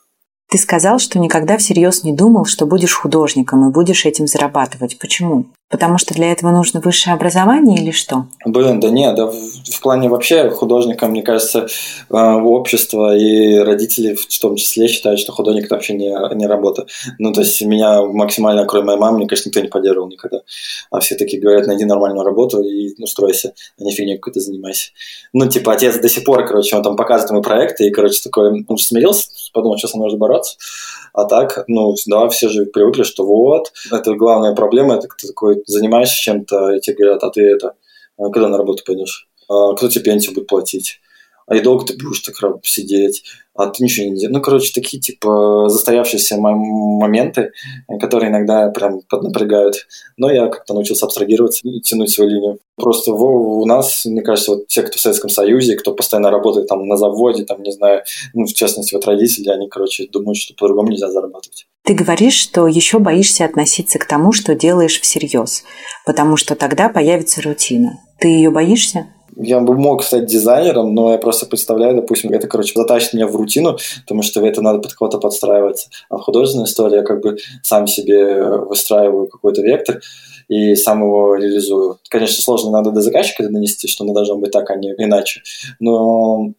Ты 0.50 0.58
сказал, 0.58 0.98
что 0.98 1.20
никогда 1.20 1.56
всерьез 1.58 2.02
не 2.02 2.12
думал, 2.12 2.44
что 2.44 2.66
будешь 2.66 2.94
художником 2.94 3.68
и 3.68 3.72
будешь 3.72 4.04
этим 4.04 4.26
зарабатывать. 4.26 4.98
Почему? 4.98 5.46
Потому 5.70 5.98
что 5.98 6.14
для 6.14 6.32
этого 6.32 6.50
нужно 6.50 6.80
высшее 6.80 7.14
образование 7.14 7.80
или 7.80 7.92
что? 7.92 8.26
Блин, 8.44 8.80
да 8.80 8.90
нет, 8.90 9.14
да 9.14 9.26
в, 9.26 9.34
в 9.34 9.80
плане 9.80 10.08
вообще 10.08 10.50
художника, 10.50 11.06
мне 11.06 11.22
кажется, 11.22 11.68
э, 12.10 12.16
общество 12.16 13.16
и 13.16 13.56
родители 13.58 14.14
в 14.14 14.40
том 14.40 14.56
числе 14.56 14.88
считают, 14.88 15.20
что 15.20 15.30
художник 15.30 15.66
это 15.66 15.76
вообще 15.76 15.94
не, 15.94 16.08
не 16.34 16.46
работа. 16.48 16.86
Ну, 17.20 17.32
то 17.32 17.42
есть 17.42 17.62
меня 17.62 18.02
максимально, 18.02 18.66
кроме 18.66 18.86
моей 18.86 18.98
мамы, 18.98 19.18
мне, 19.18 19.28
конечно, 19.28 19.48
никто 19.48 19.60
не 19.60 19.68
поддерживал 19.68 20.08
никогда. 20.08 20.40
А 20.90 20.98
все 20.98 21.14
такие 21.14 21.40
говорят, 21.40 21.68
найди 21.68 21.84
нормальную 21.84 22.24
работу 22.24 22.60
и 22.62 23.00
устройся, 23.00 23.54
а 23.78 23.84
не 23.84 23.92
фигней 23.92 24.16
какой-то 24.16 24.40
занимайся. 24.40 24.90
Ну, 25.32 25.48
типа, 25.48 25.74
отец 25.74 25.96
до 26.00 26.08
сих 26.08 26.24
пор, 26.24 26.46
короче, 26.46 26.74
он 26.74 26.82
там 26.82 26.96
показывает 26.96 27.30
мои 27.30 27.42
проекты, 27.42 27.86
и, 27.86 27.90
короче, 27.90 28.20
такой, 28.24 28.64
он 28.66 28.76
же 28.76 28.84
смирился, 28.84 29.28
подумал, 29.52 29.78
что 29.78 29.86
со 29.86 29.96
мной 29.96 30.06
нужно 30.06 30.18
бороться. 30.18 30.56
А 31.12 31.24
так, 31.24 31.64
ну, 31.66 31.94
да, 32.06 32.28
все 32.28 32.48
же 32.48 32.66
привыкли, 32.66 33.02
что 33.02 33.24
вот, 33.24 33.72
это 33.92 34.14
главная 34.14 34.54
проблема, 34.54 34.94
это 34.94 35.08
такой 35.26 35.59
занимаешься 35.66 36.20
чем-то, 36.20 36.72
и 36.72 36.80
тебе 36.80 36.96
говорят, 36.96 37.22
а 37.24 37.30
ты 37.30 37.42
это, 37.42 37.74
а 38.18 38.30
когда 38.30 38.48
на 38.48 38.58
работу 38.58 38.82
пойдешь? 38.84 39.28
А 39.48 39.74
кто 39.74 39.88
тебе 39.88 40.04
пенсию 40.04 40.34
будет 40.34 40.46
платить? 40.46 41.00
А 41.46 41.56
и 41.56 41.60
долго 41.60 41.84
ты 41.84 41.96
будешь 41.96 42.20
так 42.20 42.36
сидеть? 42.64 43.24
а 43.62 43.66
ты 43.66 43.84
ничего 43.84 44.06
не 44.06 44.16
делаешь. 44.16 44.34
Ну, 44.34 44.40
короче, 44.40 44.72
такие, 44.72 45.00
типа, 45.00 45.68
застоявшиеся 45.68 46.36
моменты, 46.38 47.52
которые 48.00 48.30
иногда 48.30 48.70
прям 48.70 49.00
поднапрягают. 49.08 49.86
Но 50.16 50.30
я 50.30 50.48
как-то 50.48 50.74
научился 50.74 51.06
абстрагироваться 51.06 51.60
и 51.64 51.80
тянуть 51.80 52.10
свою 52.10 52.30
линию. 52.30 52.58
Просто 52.76 53.12
у 53.12 53.66
нас, 53.66 54.04
мне 54.06 54.22
кажется, 54.22 54.52
вот 54.52 54.68
те, 54.68 54.82
кто 54.82 54.96
в 54.96 55.00
Советском 55.00 55.30
Союзе, 55.30 55.76
кто 55.76 55.92
постоянно 55.92 56.30
работает 56.30 56.68
там 56.68 56.86
на 56.86 56.96
заводе, 56.96 57.44
там, 57.44 57.62
не 57.62 57.72
знаю, 57.72 58.02
ну, 58.34 58.46
в 58.46 58.52
частности, 58.52 58.94
вот 58.94 59.04
родители, 59.06 59.50
они, 59.50 59.68
короче, 59.68 60.08
думают, 60.08 60.38
что 60.38 60.54
по-другому 60.54 60.90
нельзя 60.90 61.10
зарабатывать. 61.10 61.66
Ты 61.84 61.94
говоришь, 61.94 62.34
что 62.34 62.66
еще 62.66 62.98
боишься 62.98 63.44
относиться 63.44 63.98
к 63.98 64.04
тому, 64.06 64.32
что 64.32 64.54
делаешь 64.54 65.00
всерьез, 65.00 65.64
потому 66.06 66.36
что 66.36 66.54
тогда 66.54 66.88
появится 66.88 67.42
рутина. 67.42 68.00
Ты 68.18 68.28
ее 68.28 68.50
боишься? 68.50 69.06
я 69.42 69.60
бы 69.60 69.76
мог 69.76 70.02
стать 70.02 70.26
дизайнером, 70.26 70.94
но 70.94 71.12
я 71.12 71.18
просто 71.18 71.46
представляю, 71.46 71.96
допустим, 71.96 72.30
это, 72.30 72.46
короче, 72.46 72.72
затащит 72.74 73.14
меня 73.14 73.26
в 73.26 73.36
рутину, 73.36 73.78
потому 74.02 74.22
что 74.22 74.44
это 74.44 74.62
надо 74.62 74.80
под 74.80 74.92
кого-то 74.92 75.18
подстраиваться. 75.18 75.88
А 76.08 76.16
в 76.18 76.22
художественной 76.22 76.66
истории 76.66 76.96
я 76.96 77.02
как 77.02 77.22
бы 77.22 77.36
сам 77.62 77.86
себе 77.86 78.42
выстраиваю 78.42 79.28
какой-то 79.28 79.62
вектор 79.62 80.00
и 80.48 80.74
сам 80.74 81.02
его 81.02 81.36
реализую. 81.36 81.98
Конечно, 82.08 82.42
сложно 82.42 82.70
надо 82.70 82.90
до 82.90 83.00
заказчика 83.00 83.44
донести, 83.44 83.88
что 83.88 84.04
оно 84.04 84.12
должно 84.12 84.36
быть 84.36 84.50
так, 84.50 84.68
а 84.70 84.76
не 84.76 84.90
иначе. 84.98 85.42
Но 85.78 86.52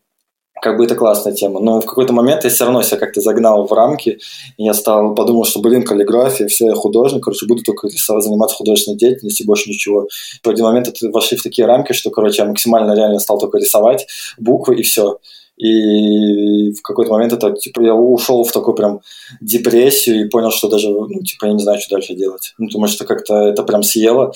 как 0.62 0.78
бы 0.78 0.86
это 0.86 0.96
классная 0.96 1.34
тема. 1.34 1.60
Но 1.60 1.82
в 1.82 1.86
какой-то 1.86 2.14
момент 2.14 2.44
я 2.44 2.50
все 2.50 2.66
равно 2.66 2.84
себя 2.84 2.98
как-то 2.98 3.20
загнал 3.20 3.66
в 3.66 3.74
рамки, 3.74 4.20
и 4.58 4.64
я 4.64 4.74
стал, 4.74 5.16
подумал, 5.16 5.44
что, 5.44 5.60
блин, 5.60 5.84
каллиграфия, 5.84 6.48
все, 6.48 6.68
я 6.68 6.76
художник, 6.76 7.24
короче, 7.24 7.48
буду 7.48 7.64
только 7.64 7.90
заниматься 7.90 8.56
художественной 8.56 8.98
деятельностью, 8.98 9.48
больше 9.48 9.70
ничего. 9.70 10.08
В 10.44 10.50
один 10.50 10.66
момент 10.66 10.88
это 10.88 11.10
вошли 11.10 11.36
в 11.38 11.44
такие 11.44 11.66
рамки, 11.66 11.94
что, 11.94 12.12
короче, 12.12 12.44
я 12.44 12.48
максимально 12.48 12.94
реально 12.94 13.20
стал 13.20 13.40
только 13.40 13.58
рисовать 13.58 14.06
буквы 14.38 14.76
и 14.76 14.84
все. 14.84 15.18
И 15.58 16.72
в 16.72 16.82
какой-то 16.82 17.12
момент 17.12 17.34
это, 17.34 17.52
типа, 17.52 17.82
я 17.82 17.94
ушел 17.94 18.44
в 18.44 18.52
такую 18.52 18.76
прям 18.76 19.02
депрессию 19.42 20.26
и 20.26 20.30
понял, 20.30 20.52
что 20.52 20.70
даже, 20.70 20.90
ну, 20.90 21.22
типа, 21.22 21.46
я 21.46 21.54
не 21.54 21.60
знаю, 21.60 21.80
что 21.80 21.96
дальше 21.96 22.16
делать. 22.16 22.54
Ну, 22.58 22.68
потому 22.68 22.88
что 22.88 23.06
как-то 23.06 23.36
это 23.36 23.64
прям 23.64 23.84
съело 23.84 24.34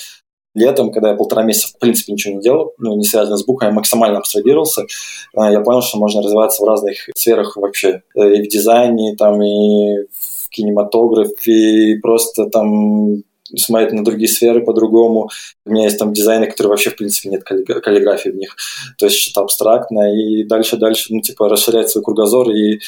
летом, 0.56 0.92
когда 0.92 1.10
я 1.10 1.16
полтора 1.16 1.44
месяца 1.44 1.68
в 1.68 1.80
принципе 1.80 2.14
ничего 2.14 2.36
не 2.36 2.42
делал, 2.42 2.74
ну, 2.78 2.96
не 2.96 3.04
связано 3.04 3.38
с 3.38 3.46
буквой, 3.46 3.70
я 3.70 3.74
максимально 3.74 4.18
абстрагировался, 4.18 4.86
а, 5.36 5.52
я 5.52 5.60
понял, 5.60 5.82
что 5.82 6.00
можно 6.00 6.22
развиваться 6.22 6.64
в 6.64 6.66
разных 6.66 7.10
сферах 7.16 7.58
вообще. 7.58 8.02
Э, 8.16 8.34
и 8.34 8.44
в 8.44 8.48
дизайне, 8.48 9.16
там, 9.16 9.42
и 9.44 10.06
в 10.12 10.50
кинематографе, 10.50 11.92
и 11.92 12.00
просто 12.00 12.46
там 12.48 13.24
смотреть 13.56 13.94
на 13.94 14.04
другие 14.04 14.28
сферы 14.28 14.64
по-другому. 14.64 15.30
У 15.66 15.72
меня 15.72 15.86
есть 15.86 16.00
там 16.00 16.14
дизайны, 16.14 16.48
которые 16.48 16.72
вообще, 16.72 16.90
в 16.90 16.96
принципе, 16.96 17.30
нет 17.30 17.44
каллиграфии 17.44 18.30
в 18.30 18.36
них. 18.36 18.56
То 18.98 19.06
есть 19.06 19.18
что-то 19.18 19.42
абстрактное. 19.42 20.14
И 20.16 20.44
дальше-дальше, 20.44 21.14
ну, 21.14 21.22
типа, 21.22 21.50
расширять 21.50 21.90
свой 21.90 22.04
кругозор 22.04 22.50
и 22.50 22.80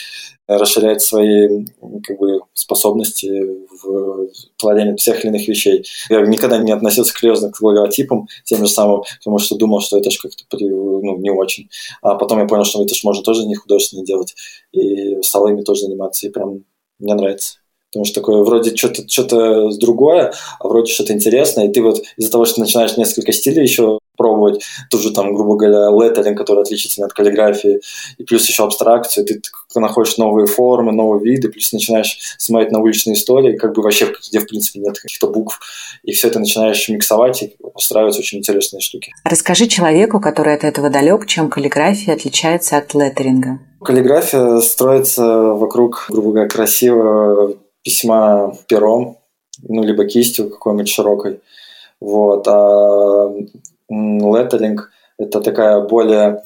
расширять 0.47 1.01
свои 1.01 1.65
как 2.03 2.17
бы, 2.17 2.39
способности 2.53 3.27
в 3.83 4.29
творении 4.57 4.95
тех 4.95 5.19
или 5.19 5.31
иных 5.31 5.47
вещей. 5.47 5.85
Я 6.09 6.21
никогда 6.21 6.57
не 6.57 6.71
относился 6.71 7.13
серьезно 7.13 7.51
к 7.51 7.61
логотипам, 7.61 8.27
тем 8.45 8.65
же 8.65 8.71
самым, 8.71 9.03
потому 9.19 9.39
что 9.39 9.55
думал, 9.55 9.81
что 9.81 9.99
это 9.99 10.09
же 10.09 10.19
как-то 10.19 10.57
ну, 10.59 11.17
не 11.17 11.29
очень. 11.29 11.69
А 12.01 12.15
потом 12.15 12.39
я 12.39 12.45
понял, 12.45 12.63
что 12.63 12.81
это 12.83 12.95
же 12.95 13.01
можно 13.03 13.23
тоже 13.23 13.45
не 13.45 13.55
художественно 13.55 14.05
делать, 14.05 14.35
и 14.71 15.21
стал 15.21 15.47
ими 15.49 15.61
тоже 15.63 15.81
заниматься, 15.81 16.25
и 16.25 16.29
прям 16.29 16.63
мне 16.99 17.13
нравится. 17.13 17.57
Потому 17.91 18.05
что 18.05 18.15
такое 18.15 18.43
вроде 18.43 18.75
что-то 18.75 19.07
что 19.07 19.69
другое, 19.77 20.33
а 20.59 20.67
вроде 20.67 20.91
что-то 20.91 21.13
интересное. 21.13 21.67
И 21.67 21.71
ты 21.71 21.81
вот 21.81 22.01
из-за 22.17 22.31
того, 22.31 22.45
что 22.45 22.59
начинаешь 22.59 22.97
несколько 22.97 23.31
стилей 23.31 23.63
еще 23.63 23.99
пробовать, 24.17 24.63
тоже 24.89 25.13
там, 25.13 25.33
грубо 25.33 25.55
говоря, 25.55 25.89
леттеринг, 25.91 26.37
который 26.37 26.63
отличительный 26.63 27.05
от 27.05 27.13
каллиграфии, 27.13 27.79
и 28.17 28.23
плюс 28.23 28.47
еще 28.49 28.63
абстракцию, 28.63 29.25
ты 29.25 29.39
находишь 29.75 30.17
новые 30.17 30.47
формы, 30.47 30.91
новые 30.91 31.23
виды, 31.23 31.49
плюс 31.49 31.71
начинаешь 31.71 32.17
смотреть 32.39 32.71
на 32.71 32.79
уличные 32.79 33.13
истории, 33.13 33.55
как 33.55 33.75
бы 33.75 33.83
вообще, 33.83 34.11
где, 34.27 34.39
в 34.39 34.47
принципе, 34.47 34.79
нет 34.79 34.99
каких-то 34.99 35.27
букв, 35.27 35.59
и 36.03 36.13
все 36.13 36.29
это 36.29 36.39
начинаешь 36.39 36.89
миксовать, 36.89 37.43
и 37.43 37.55
устраивать 37.75 38.17
очень 38.17 38.39
интересные 38.39 38.81
штуки. 38.81 39.13
Расскажи 39.23 39.67
человеку, 39.67 40.19
который 40.19 40.55
от 40.55 40.63
этого 40.63 40.89
далек, 40.89 41.27
чем 41.27 41.49
каллиграфия 41.49 42.15
отличается 42.15 42.77
от 42.77 42.95
леттеринга. 42.95 43.59
Каллиграфия 43.83 44.59
строится 44.61 45.23
вокруг, 45.23 46.07
грубо 46.09 46.31
говоря, 46.31 46.49
красивого 46.49 47.55
письма 47.87 48.53
пером, 48.67 49.17
ну, 49.63 49.81
либо 49.81 50.03
кистью 50.03 50.49
какой-нибудь 50.49 50.89
широкой. 50.89 51.39
Вот. 52.01 52.45
А 52.49 53.33
леттеринг– 53.89 54.91
это 55.17 55.39
такая 55.39 55.79
более 55.79 56.43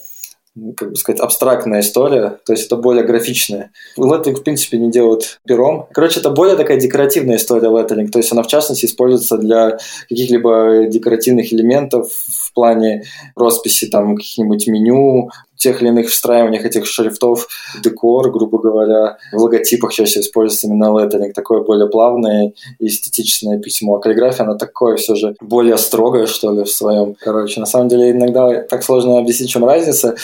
как 0.75 0.89
бы 0.91 0.95
сказать, 0.97 1.19
абстрактная 1.21 1.79
история, 1.79 2.37
то 2.45 2.53
есть 2.53 2.65
это 2.67 2.75
более 2.75 3.03
графичная. 3.03 3.71
Леттеринг, 3.97 4.39
в 4.39 4.43
принципе, 4.43 4.77
не 4.77 4.91
делают 4.91 5.39
пером. 5.47 5.87
Короче, 5.93 6.19
это 6.19 6.29
более 6.29 6.57
такая 6.57 6.79
декоративная 6.79 7.37
история 7.37 7.69
леттеринг, 7.69 8.11
то 8.11 8.19
есть 8.19 8.31
она, 8.31 8.43
в 8.43 8.47
частности, 8.47 8.85
используется 8.85 9.37
для 9.37 9.79
каких-либо 10.09 10.85
декоративных 10.87 11.51
элементов 11.53 12.11
в 12.11 12.53
плане 12.53 13.05
росписи 13.35 13.87
там 13.87 14.15
каких-нибудь 14.15 14.67
меню, 14.67 15.31
тех 15.61 15.81
или 15.81 15.89
иных 15.89 16.09
встраиваниях 16.09 16.65
этих 16.65 16.85
шрифтов, 16.85 17.47
декор, 17.83 18.31
грубо 18.31 18.59
говоря, 18.59 19.17
в 19.31 19.37
логотипах 19.37 19.93
чаще 19.93 20.19
используется 20.19 20.67
именно 20.67 20.97
леттеринг, 20.99 21.33
такое 21.33 21.61
более 21.61 21.87
плавное 21.87 22.53
и 22.79 22.87
эстетичное 22.87 23.59
письмо. 23.59 23.95
А 23.95 23.99
каллиграфия, 23.99 24.45
она 24.45 24.55
такое 24.55 24.97
все 24.97 25.15
же 25.15 25.35
более 25.39 25.77
строгое, 25.77 26.25
что 26.25 26.51
ли, 26.51 26.63
в 26.63 26.69
своем. 26.69 27.15
Короче, 27.19 27.59
на 27.59 27.65
самом 27.65 27.87
деле 27.87 28.11
иногда 28.11 28.61
так 28.63 28.83
сложно 28.83 29.19
объяснить, 29.19 29.49
чем 29.49 29.63
разница, 29.63 30.15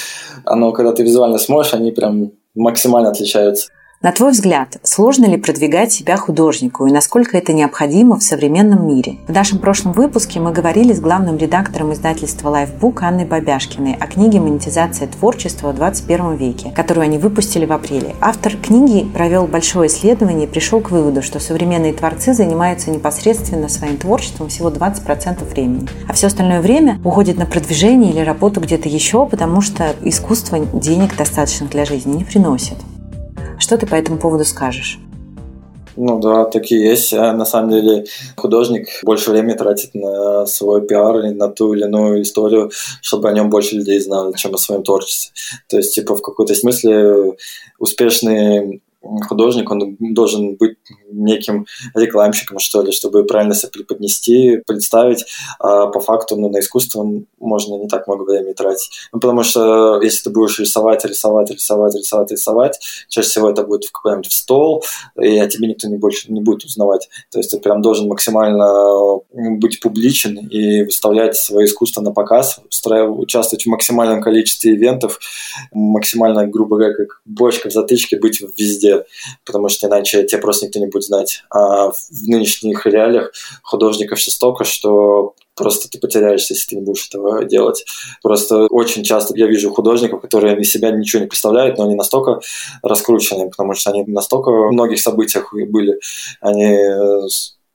но 0.46 0.72
когда 0.72 0.92
ты 0.92 1.04
визуально 1.04 1.38
смотришь, 1.38 1.74
они 1.74 1.92
прям 1.92 2.32
максимально 2.56 3.10
отличаются. 3.10 3.70
На 4.00 4.12
твой 4.12 4.32
взгляд, 4.32 4.78
сложно 4.84 5.26
ли 5.26 5.38
продвигать 5.38 5.92
себя 5.92 6.18
художнику 6.18 6.86
и 6.86 6.92
насколько 6.92 7.36
это 7.36 7.52
необходимо 7.52 8.20
в 8.20 8.24
современном 8.24 8.88
мире? 8.88 9.18
В 9.28 9.32
нашем 9.32 9.58
прошлом 9.58 9.94
выпуске 9.94 10.40
мы 10.40 10.52
говорили 10.52 10.94
с 10.94 11.00
главным 11.00 11.38
редактором 11.38 11.92
издательства 11.94 12.50
Lifebook 12.50 13.00
Анной 13.02 13.26
Бабяшкиной 13.26 13.96
о 13.96 14.06
книге 14.06 14.40
«Монетизация 14.40 15.08
творчества 15.08 15.72
в 15.72 15.76
21 15.78 16.36
веке», 16.36 16.72
которую 16.76 17.06
они 17.06 17.18
выпустили 17.18 17.66
в 17.66 17.74
апреле. 17.74 18.14
Автор 18.22 18.56
книги 18.56 19.04
провел 19.04 19.48
большое 19.48 19.88
исследование 19.88 20.46
и 20.48 20.50
пришел 20.50 20.80
к 20.80 20.92
выводу, 20.92 21.24
что 21.24 21.40
современные 21.40 21.94
творцы 21.94 22.36
занимаются 22.36 22.92
непосредственно 22.92 23.68
своим 23.68 23.98
творчеством 23.98 24.50
всего 24.50 24.70
20% 24.70 25.44
времени, 25.50 25.88
а 26.08 26.14
все 26.14 26.28
остальное 26.28 26.62
время 26.62 27.00
уходит 27.04 27.40
на 27.40 27.48
продвижение 27.48 28.12
или 28.12 28.20
работу 28.20 28.62
где-то 28.62 28.88
еще, 28.88 29.26
потому 29.26 29.62
что 29.62 29.96
искусство 30.04 30.60
денег 30.60 31.18
достаточных 31.18 31.72
для 31.72 31.84
жизни 31.84 32.18
не 32.18 32.24
приносит. 32.24 32.78
Что 33.60 33.78
ты 33.78 33.86
по 33.86 33.96
этому 33.96 34.18
поводу 34.18 34.46
скажешь? 34.46 35.00
Ну 35.98 36.20
да, 36.20 36.46
такие 36.46 36.90
есть. 36.90 37.12
А 37.14 37.34
на 37.34 37.44
самом 37.44 37.72
деле 37.72 38.06
художник 38.36 38.88
больше 39.04 39.32
времени 39.32 39.56
тратит 39.56 39.96
на 39.96 40.46
свой 40.46 40.86
пиар 40.86 41.18
или 41.20 41.34
на 41.34 41.50
ту 41.50 41.74
или 41.74 41.86
иную 41.86 42.22
историю, 42.22 42.72
чтобы 43.02 43.30
о 43.30 43.34
нем 43.34 43.50
больше 43.50 43.76
людей 43.76 44.00
знали, 44.00 44.34
чем 44.38 44.54
о 44.54 44.60
своем 44.60 44.84
творчестве. 44.84 45.34
То 45.68 45.78
есть, 45.78 45.96
типа, 45.96 46.16
в 46.16 46.22
какой-то 46.22 46.54
смысле 46.54 47.36
успешный 47.80 48.82
художник, 49.28 49.70
он 49.72 49.98
должен 50.00 50.56
быть 50.56 50.78
неким 51.12 51.66
рекламщиком, 51.96 52.60
что 52.60 52.82
ли, 52.82 52.92
чтобы 52.92 53.24
правильно 53.26 53.56
себя 53.56 53.70
преподнести, 53.72 54.62
представить. 54.66 55.26
А 55.60 55.88
по 55.88 56.00
факту 56.00 56.36
ну, 56.36 56.50
на 56.50 56.60
искусство 56.60 57.06
можно 57.40 57.76
не 57.76 57.88
так 57.88 58.08
много 58.08 58.24
времени 58.24 58.54
тратить. 58.54 58.90
Ну, 59.12 59.20
потому 59.20 59.44
что 59.44 60.02
если 60.02 60.24
ты 60.24 60.30
будешь 60.30 60.60
рисовать, 60.60 61.06
рисовать, 61.06 61.52
рисовать, 61.52 61.96
рисовать, 61.96 62.32
рисовать, 62.32 62.80
чаще 63.10 63.28
всего 63.28 63.50
это 63.50 63.64
будет 63.64 63.86
в 63.86 63.92
какой-нибудь 63.92 64.32
стол, 64.32 64.84
и 65.22 65.38
о 65.38 65.48
тебе 65.48 65.68
никто 65.68 65.88
не, 65.88 65.98
больше 65.98 66.32
не 66.32 66.42
будет 66.42 66.66
узнавать. 66.66 67.10
То 67.32 67.40
есть 67.40 67.52
ты 67.52 67.60
прям 67.60 67.82
должен 67.82 68.08
максимально 68.08 69.20
быть 69.34 69.80
публичен 69.80 70.38
и 70.38 70.84
выставлять 70.84 71.36
свое 71.36 71.68
искусство 71.68 72.02
на 72.02 72.12
показ, 72.12 72.60
участвовать 72.70 73.66
в 73.66 73.70
максимальном 73.70 74.22
количестве 74.22 74.76
ивентов, 74.76 75.20
максимально, 75.72 76.48
грубо 76.48 76.78
говоря, 76.78 76.94
как 76.94 77.22
бочка 77.26 77.70
в 77.70 77.74
затычке, 77.74 78.20
быть 78.20 78.42
везде, 78.58 78.97
потому 79.46 79.70
что 79.70 79.88
иначе 79.88 80.26
тебе 80.26 80.42
просто 80.42 80.66
никто 80.66 80.80
не 80.80 80.88
будет 80.88 81.04
знать. 81.04 81.44
А 81.50 81.92
в 81.92 81.98
нынешних 82.24 82.86
реалиях 82.86 83.32
художников 83.64 84.20
сейчас 84.20 84.36
столько, 84.36 84.64
что 84.64 85.34
просто 85.56 85.90
ты 85.90 86.00
потеряешься, 86.00 86.54
если 86.54 86.70
ты 86.70 86.76
не 86.76 86.82
будешь 86.82 87.08
этого 87.08 87.44
делать. 87.44 87.86
Просто 88.22 88.68
очень 88.68 89.04
часто 89.04 89.34
я 89.36 89.48
вижу 89.48 89.74
художников, 89.74 90.22
которые 90.22 90.58
из 90.60 90.72
себя 90.72 90.92
ничего 90.92 91.24
не 91.24 91.28
представляют, 91.28 91.78
но 91.78 91.86
они 91.86 91.96
настолько 91.96 92.40
раскручены, 92.84 93.50
потому 93.50 93.74
что 93.74 93.92
они 93.92 94.04
настолько 94.06 94.52
в 94.52 94.72
многих 94.72 95.02
событиях 95.02 95.54
были, 95.54 96.00
они 96.40 96.78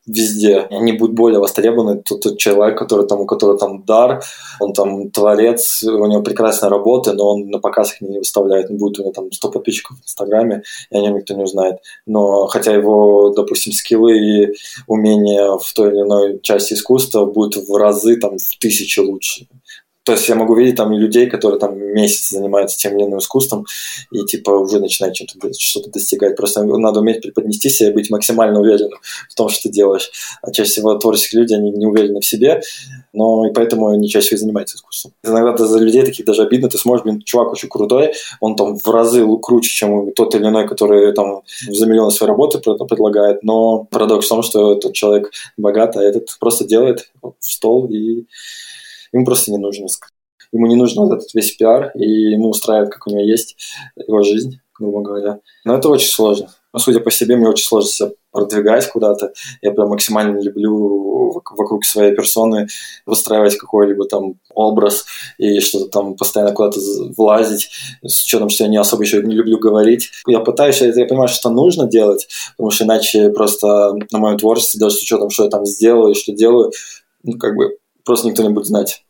везде. 0.06 0.66
Они 0.71 0.92
будут 0.92 1.14
более 1.14 1.38
востребованы. 1.38 2.02
Тот, 2.02 2.23
тот 2.23 2.38
человек, 2.38 2.78
который 2.78 3.06
там, 3.06 3.21
у 3.21 3.26
которого 3.26 3.59
там 3.59 3.85
дар, 3.85 4.23
он 4.61 4.73
там 4.73 5.11
творец, 5.11 5.82
у 5.85 6.06
него 6.06 6.23
прекрасная 6.23 6.71
работа, 6.71 7.12
но 7.12 7.35
он 7.35 7.49
на 7.49 7.59
показ 7.59 7.94
их 7.94 8.00
не 8.00 8.18
выставляет. 8.18 8.71
Он 8.71 8.78
будет 8.78 8.99
у 8.99 9.02
него 9.02 9.12
там 9.12 9.30
100 9.30 9.50
подписчиков 9.50 9.97
в 9.99 10.02
Инстаграме, 10.02 10.62
и 10.90 10.97
о 10.97 11.00
нем 11.00 11.16
никто 11.16 11.35
не 11.35 11.44
узнает. 11.44 11.76
Но 12.06 12.47
хотя 12.47 12.73
его, 12.73 13.30
допустим, 13.30 13.73
скиллы 13.73 14.18
и 14.18 14.54
умения 14.87 15.56
в 15.56 15.73
той 15.73 15.88
или 15.88 16.00
иной 16.00 16.40
части 16.42 16.75
искусства 16.75 17.25
будут 17.25 17.68
в 17.68 17.76
разы, 17.76 18.16
там, 18.16 18.38
в 18.38 18.59
тысячи 18.59 19.00
лучше. 19.00 19.47
То 20.04 20.12
есть 20.12 20.28
я 20.28 20.35
могу 20.35 20.54
видеть 20.56 20.76
там 20.76 20.92
людей, 20.92 21.28
которые 21.28 21.61
там 21.61 21.78
месяц 21.78 22.30
занимаются 22.30 22.76
тем 22.76 22.97
или 22.97 23.04
иным 23.04 23.21
искусством 23.21 23.66
и 24.11 24.25
типа 24.25 24.50
уже 24.50 24.80
начинают 24.80 25.14
что-то, 25.14 25.52
что-то 25.56 25.90
достигать. 25.90 26.37
Просто 26.37 26.64
надо 26.64 27.00
уметь 27.00 27.23
преподнести 27.23 27.68
себя 27.68 27.90
и 27.90 27.92
быть 27.92 28.11
максимально 28.11 28.61
уверенным 28.61 28.99
в 29.30 29.35
том, 29.35 29.49
что 29.49 29.64
ты 29.64 29.68
делаешь. 29.68 30.11
А 30.42 30.50
чаще 30.50 30.71
всего 30.71 30.94
творческие 30.97 31.42
люди, 31.42 31.54
они 31.54 31.71
не 31.71 31.87
уверены 31.87 32.21
в 32.21 32.26
себе, 32.26 32.62
но 33.12 33.47
и 33.47 33.52
поэтому 33.52 33.88
они 33.88 34.09
чаще 34.09 34.26
всего 34.26 34.38
занимаются 34.38 34.76
искусством. 34.76 35.12
Иногда 35.23 35.56
за 35.64 35.78
людей 35.78 36.02
таких 36.02 36.26
даже 36.26 36.42
обидно, 36.42 36.68
ты 36.68 36.78
сможешь, 36.78 37.04
блин, 37.04 37.23
чувак 37.23 37.52
очень 37.52 37.68
крутой, 37.68 38.12
он 38.40 38.56
там 38.56 38.78
в 38.78 38.88
разы 38.88 39.25
круче, 39.40 39.71
чем 39.71 40.12
тот 40.12 40.35
или 40.35 40.47
иной, 40.47 40.66
который 40.66 41.12
там 41.12 41.42
за 41.68 41.87
миллионы 41.87 42.11
своей 42.11 42.30
работы 42.30 42.59
предлагает, 42.59 43.44
но 43.44 43.85
парадокс 43.85 44.26
в 44.26 44.28
том, 44.28 44.42
что 44.42 44.75
тот 44.75 44.94
человек 44.94 45.30
богат, 45.56 45.97
а 45.97 46.02
этот 46.02 46.37
просто 46.40 46.64
делает 46.64 47.11
в 47.23 47.35
стол 47.40 47.87
и 47.87 48.25
ему 49.12 49.25
просто 49.25 49.50
не 49.50 49.59
нужно. 49.59 49.87
Ему 50.52 50.66
не 50.66 50.76
нужен 50.76 51.04
вот 51.04 51.14
этот 51.16 51.33
весь 51.35 51.52
пиар, 51.52 51.92
и 51.95 52.33
ему 52.33 52.50
устраивает, 52.50 52.92
как 52.92 53.07
у 53.07 53.11
него 53.11 53.23
есть 53.23 53.57
его 53.97 54.23
жизнь, 54.23 54.61
грубо 54.78 55.00
говоря. 55.00 55.40
Но 55.64 55.76
это 55.76 55.88
очень 55.88 56.11
сложно. 56.11 56.49
Но, 56.73 56.78
судя 56.78 57.00
по 57.00 57.11
себе, 57.11 57.37
мне 57.37 57.49
очень 57.49 57.66
сложно 57.66 57.90
себя 57.90 58.11
продвигать 58.31 58.88
куда-то. 58.88 59.33
Я 59.61 59.73
прям 59.73 59.88
максимально 59.88 60.40
люблю 60.40 61.33
вокруг 61.33 61.85
своей 61.85 62.14
персоны 62.14 62.66
выстраивать 63.04 63.57
какой-либо 63.57 64.07
там 64.07 64.35
образ 64.54 65.04
и 65.38 65.61
что-то 65.61 65.87
там 65.87 66.14
постоянно 66.16 66.52
куда-то 66.52 66.81
влазить, 67.16 67.71
с 68.02 68.25
учетом, 68.25 68.49
что 68.49 68.64
я 68.64 68.71
не 68.71 68.78
особо 68.78 69.02
еще 69.02 69.23
не 69.23 69.35
люблю 69.35 69.59
говорить. 69.59 70.11
Я 70.26 70.40
пытаюсь, 70.40 70.81
я 70.81 71.07
понимаю, 71.07 71.28
что 71.28 71.50
нужно 71.50 71.87
делать, 71.87 72.28
потому 72.57 72.71
что 72.71 72.85
иначе 72.85 73.31
просто 73.31 73.92
на 74.11 74.19
моем 74.19 74.38
творчестве, 74.38 74.81
даже 74.81 74.97
с 74.97 75.02
учетом, 75.02 75.31
что 75.31 75.45
я 75.45 75.50
там 75.50 75.66
сделаю 75.66 76.12
и 76.12 76.16
что 76.16 76.33
делаю, 76.33 76.73
ну, 77.23 77.38
как 77.38 77.54
бы 77.54 77.76
просто 78.04 78.28
никто 78.28 78.42
не 78.42 78.50
будет 78.50 78.66
знать. 78.66 79.04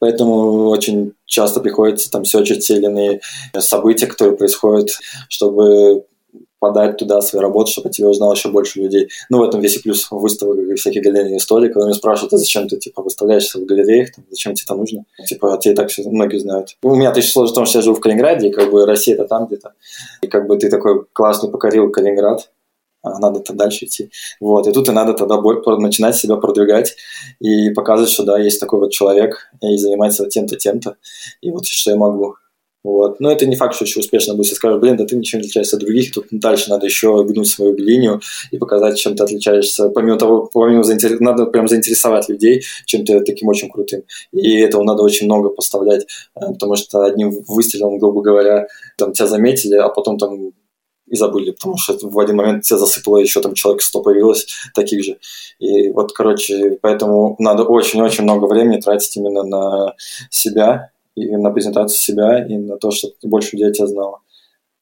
Поэтому 0.00 0.68
очень 0.68 1.12
часто 1.26 1.60
приходится 1.60 2.10
там 2.10 2.24
серчить 2.24 2.66
те 2.66 2.74
или 2.74 2.86
иные 2.86 3.20
события, 3.58 4.06
которые 4.06 4.36
происходят, 4.36 4.90
чтобы 5.28 6.04
подать 6.62 6.96
туда 6.96 7.20
свои 7.20 7.42
работы, 7.42 7.72
чтобы 7.72 7.88
о 7.88 7.92
тебе 7.92 8.06
узнало 8.06 8.34
еще 8.34 8.48
больше 8.48 8.80
людей. 8.80 9.08
Ну, 9.28 9.38
в 9.38 9.42
этом 9.42 9.60
весь 9.60 9.76
и 9.76 9.80
плюс 9.80 10.06
выставок 10.12 10.58
и 10.58 10.74
всяких 10.76 11.02
галерейных 11.02 11.40
историй, 11.40 11.68
когда 11.68 11.86
меня 11.86 11.94
спрашивают, 11.94 12.32
а 12.34 12.38
зачем 12.38 12.68
ты, 12.68 12.76
типа, 12.76 13.02
выставляешься 13.02 13.58
в 13.58 13.64
галереях, 13.64 14.14
там, 14.14 14.24
зачем 14.30 14.54
тебе 14.54 14.64
это 14.66 14.76
нужно? 14.76 15.04
Типа, 15.26 15.54
а 15.54 15.58
тебе 15.58 15.74
так 15.74 15.88
все 15.88 16.08
многие 16.08 16.38
знают. 16.38 16.76
У 16.84 16.94
меня 16.94 17.12
еще 17.16 17.28
сложно 17.28 17.52
в 17.52 17.54
том, 17.56 17.66
что 17.66 17.78
я 17.78 17.82
живу 17.82 17.96
в 17.96 18.00
Калининграде, 18.00 18.48
и 18.48 18.52
как 18.52 18.70
бы 18.70 18.86
Россия 18.86 19.16
это 19.16 19.24
там 19.24 19.46
где-то. 19.46 19.72
И 20.20 20.28
как 20.28 20.46
бы 20.46 20.56
ты 20.56 20.70
такой 20.70 21.04
классный 21.12 21.50
покорил 21.50 21.90
Калининград, 21.90 22.48
а 23.02 23.18
надо-то 23.18 23.52
дальше 23.52 23.86
идти. 23.86 24.10
Вот, 24.40 24.66
и 24.66 24.72
тут 24.72 24.88
и 24.88 24.92
надо 24.92 25.14
тогда 25.14 25.40
начинать 25.78 26.16
себя 26.16 26.36
продвигать 26.36 26.96
и 27.40 27.70
показывать, 27.70 28.10
что 28.10 28.24
да, 28.24 28.38
есть 28.38 28.60
такой 28.60 28.80
вот 28.80 28.92
человек 28.92 29.50
и 29.60 29.76
занимается 29.76 30.26
тем-то, 30.26 30.56
тем-то, 30.56 30.96
и 31.40 31.50
вот 31.50 31.66
что 31.66 31.90
я 31.90 31.96
могу. 31.96 32.36
Вот. 32.84 33.20
Но 33.20 33.30
это 33.30 33.46
не 33.46 33.54
факт, 33.54 33.74
что 33.74 33.84
еще 33.84 34.00
успешно 34.00 34.34
будет. 34.34 34.54
Скажешь, 34.54 34.80
блин, 34.80 34.96
да 34.96 35.04
ты 35.04 35.16
ничем 35.16 35.38
не 35.38 35.44
отличаешься 35.44 35.76
от 35.76 35.82
других, 35.82 36.12
тут 36.12 36.26
дальше 36.30 36.68
надо 36.68 36.86
еще 36.86 37.24
гнуть 37.24 37.46
свою 37.46 37.76
линию 37.76 38.20
и 38.50 38.58
показать, 38.58 38.98
чем 38.98 39.14
ты 39.14 39.22
отличаешься. 39.22 39.88
Помимо 39.88 40.18
того, 40.18 40.50
помимо 40.52 40.82
заинтерес... 40.82 41.20
надо 41.20 41.46
прям 41.46 41.68
заинтересовать 41.68 42.28
людей 42.28 42.64
чем-то 42.86 43.20
таким 43.20 43.48
очень 43.48 43.70
крутым. 43.70 44.02
И 44.32 44.58
этого 44.58 44.82
надо 44.82 45.02
очень 45.02 45.26
много 45.26 45.48
поставлять, 45.50 46.06
э, 46.34 46.40
потому 46.52 46.74
что 46.74 47.02
одним 47.04 47.30
выстрелом, 47.46 47.98
грубо 47.98 48.20
говоря, 48.20 48.66
там 48.98 49.12
тебя 49.12 49.28
заметили, 49.28 49.76
а 49.76 49.88
потом 49.88 50.18
там 50.18 50.52
и 51.12 51.16
забыли, 51.16 51.50
потому 51.50 51.76
что 51.76 51.96
в 52.00 52.18
один 52.18 52.36
момент 52.36 52.64
тебя 52.64 52.78
засыпало, 52.78 53.18
еще 53.18 53.42
там 53.42 53.52
человек 53.52 53.82
100 53.82 54.00
появилось, 54.02 54.46
таких 54.74 55.04
же. 55.04 55.18
И 55.58 55.90
вот, 55.90 56.12
короче, 56.12 56.78
поэтому 56.80 57.36
надо 57.38 57.64
очень-очень 57.64 58.24
много 58.24 58.46
времени 58.46 58.80
тратить 58.80 59.14
именно 59.18 59.42
на 59.42 59.94
себя, 60.30 60.90
и 61.14 61.36
на 61.36 61.50
презентацию 61.50 61.98
себя, 61.98 62.44
и 62.46 62.56
на 62.56 62.78
то, 62.78 62.90
чтобы 62.90 63.12
больше 63.24 63.56
людей 63.56 63.74
тебя 63.74 63.86
знало. 63.86 64.20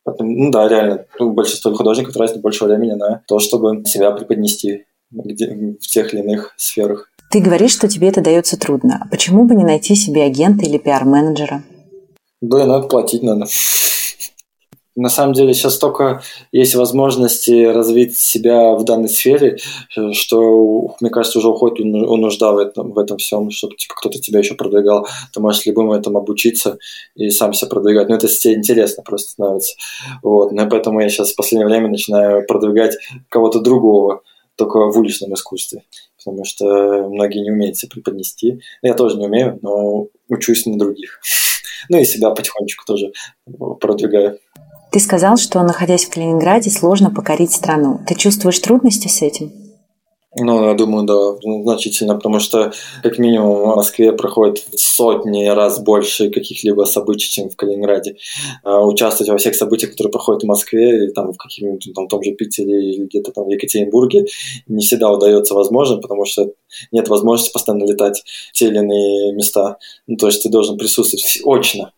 Поэтому, 0.05 0.31
ну 0.31 0.51
да, 0.53 0.69
реально, 0.69 1.05
ну, 1.19 1.33
большинство 1.33 1.75
художников 1.75 2.15
тратит 2.15 2.41
больше 2.41 2.65
времени 2.65 2.93
на 2.93 3.25
то, 3.27 3.41
чтобы 3.41 3.85
себя 3.85 4.13
преподнести 4.13 4.85
где, 5.11 5.77
в 5.81 5.87
тех 5.89 6.15
или 6.15 6.21
иных 6.21 6.55
сферах. 6.57 7.11
Ты 7.33 7.41
говоришь, 7.41 7.73
что 7.73 7.89
тебе 7.89 8.09
это 8.09 8.21
дается 8.21 8.57
трудно. 8.57 9.01
А 9.05 9.09
почему 9.09 9.45
бы 9.45 9.57
не 9.57 9.65
найти 9.65 9.97
себе 9.97 10.23
агента 10.23 10.65
или 10.65 10.79
пиар-менеджера? 10.79 11.65
Да, 12.41 12.67
надо 12.67 12.87
платить 12.87 13.25
надо. 13.25 13.47
На 14.97 15.09
самом 15.09 15.35
деле 15.35 15.55
сейчас 15.55 15.79
только 15.79 16.23
есть 16.51 16.75
возможности 16.75 17.65
развить 17.67 18.19
себя 18.19 18.75
в 18.75 18.85
данной 18.85 19.09
сфере, 19.09 19.59
э, 19.97 20.13
что, 20.13 20.97
мне 21.01 21.11
кажется, 21.11 21.39
уже 21.39 21.49
уходит 21.49 21.81
у 21.81 22.17
нужда 22.17 22.53
в 22.53 22.59
этом, 22.59 22.93
в 22.93 22.99
этом 22.99 23.19
всем, 23.19 23.51
чтобы 23.51 23.77
типа, 23.77 23.95
кто-то 23.97 24.19
тебя 24.19 24.41
еще 24.41 24.55
продвигал. 24.55 25.07
Ты 25.33 25.41
можешь 25.41 25.65
любым 25.65 25.93
этому 25.93 26.19
обучиться 26.19 26.79
и 27.15 27.31
сам 27.31 27.53
себя 27.53 27.69
продвигать. 27.69 28.09
Но 28.09 28.17
это 28.17 28.27
тебе 28.27 28.55
интересно 28.55 29.05
просто 29.05 29.31
становится. 29.33 29.77
Вот. 30.23 30.51
Но 30.51 30.69
поэтому 30.69 31.01
я 31.01 31.09
сейчас 31.09 31.33
в 31.33 31.37
последнее 31.37 31.69
время 31.69 31.89
начинаю 31.89 32.45
продвигать 32.47 32.97
кого-то 33.29 33.61
другого, 33.61 34.23
только 34.57 34.91
в 34.91 34.99
уличном 34.99 35.35
искусстве. 35.35 35.85
Потому 36.19 36.45
что 36.45 36.65
многие 37.09 37.41
не 37.41 37.51
умеют 37.51 37.77
себя 37.77 37.91
преподнести. 37.95 38.61
Я 38.83 38.95
тоже 38.95 39.17
не 39.17 39.27
умею, 39.27 39.59
но 39.63 40.09
учусь 40.29 40.67
на 40.67 40.79
других. 40.79 41.21
Ну 41.89 41.99
и 41.99 42.05
себя 42.05 42.29
потихонечку 42.29 42.85
тоже 42.85 43.11
продвигаю. 43.81 44.39
Ты 44.91 44.99
сказал, 44.99 45.37
что, 45.37 45.63
находясь 45.63 46.05
в 46.05 46.11
Калининграде, 46.11 46.71
сложно 46.71 47.11
покорить 47.11 47.53
страну. 47.53 48.01
Ты 48.07 48.17
чувствуешь 48.17 48.59
трудности 48.59 49.07
с 49.07 49.23
этим? 49.23 49.53
Ну, 50.39 50.69
я 50.69 50.75
думаю, 50.75 51.07
да, 51.07 51.35
значительно, 51.65 52.15
потому 52.15 52.39
что 52.39 52.73
как 53.03 53.19
минимум 53.19 53.63
в 53.63 53.77
Москве 53.77 54.13
проходит 54.13 54.65
сотни 54.77 55.45
раз 55.49 55.81
больше 55.81 56.31
каких-либо 56.31 56.85
событий, 56.85 57.29
чем 57.29 57.51
в 57.51 57.57
Калининграде. 57.57 58.17
А, 58.63 58.87
участвовать 58.87 59.29
во 59.29 59.39
всех 59.39 59.57
событиях, 59.57 59.91
которые 59.91 60.13
проходят 60.13 60.45
в 60.45 60.47
Москве, 60.47 60.97
или 60.97 61.11
там 61.11 61.33
в 61.33 61.37
каких-нибудь 61.37 61.93
там, 61.97 62.07
том 62.07 62.23
же 62.23 62.31
Питере 62.31 62.93
или 62.93 63.07
где-то 63.07 63.33
там 63.33 63.47
в 63.47 63.51
Екатеринбурге, 63.51 64.27
не 64.69 64.85
всегда 64.85 65.11
удается 65.11 65.55
возможно, 65.55 65.97
потому 65.97 66.25
что 66.25 66.53
нет 66.93 67.09
возможности 67.09 67.53
постоянно 67.53 67.85
летать 67.85 68.23
в 68.25 68.53
те 68.53 68.69
или 68.69 68.79
иные 68.79 69.33
места. 69.33 69.79
Ну, 70.07 70.17
то 70.17 70.29
есть 70.29 70.45
ты 70.45 70.49
должен 70.49 70.79
присутствовать 70.79 71.41
очно. 71.45 71.93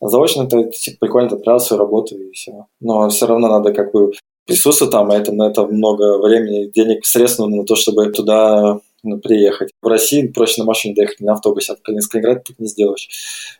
А 0.00 0.08
заочно 0.08 0.46
ты 0.46 0.70
типа, 0.70 1.06
прикольно 1.06 1.36
отправил 1.36 1.60
свою 1.60 1.80
работу 1.80 2.16
и 2.16 2.32
все. 2.32 2.66
Но 2.80 3.08
все 3.08 3.26
равно 3.26 3.48
надо 3.48 3.72
как 3.72 3.92
бы 3.92 4.12
присутствовать 4.48 4.92
там, 4.92 5.10
а 5.10 5.16
это 5.16 5.30
на 5.30 5.48
это 5.48 5.66
много 5.66 6.18
времени, 6.18 6.70
денег, 6.74 7.04
средств 7.04 7.38
на 7.38 7.64
то, 7.64 7.76
чтобы 7.76 8.10
туда 8.10 8.80
ну, 9.02 9.18
приехать. 9.18 9.70
В 9.82 9.86
России 9.86 10.26
проще 10.26 10.62
на 10.62 10.64
машине 10.64 10.94
доехать, 10.94 11.20
не 11.20 11.26
на 11.26 11.34
автобусе, 11.34 11.74
а 11.74 11.76
в 11.76 11.82
Калининграде 11.82 12.40
тут 12.40 12.58
не 12.58 12.66
сделаешь. 12.66 13.08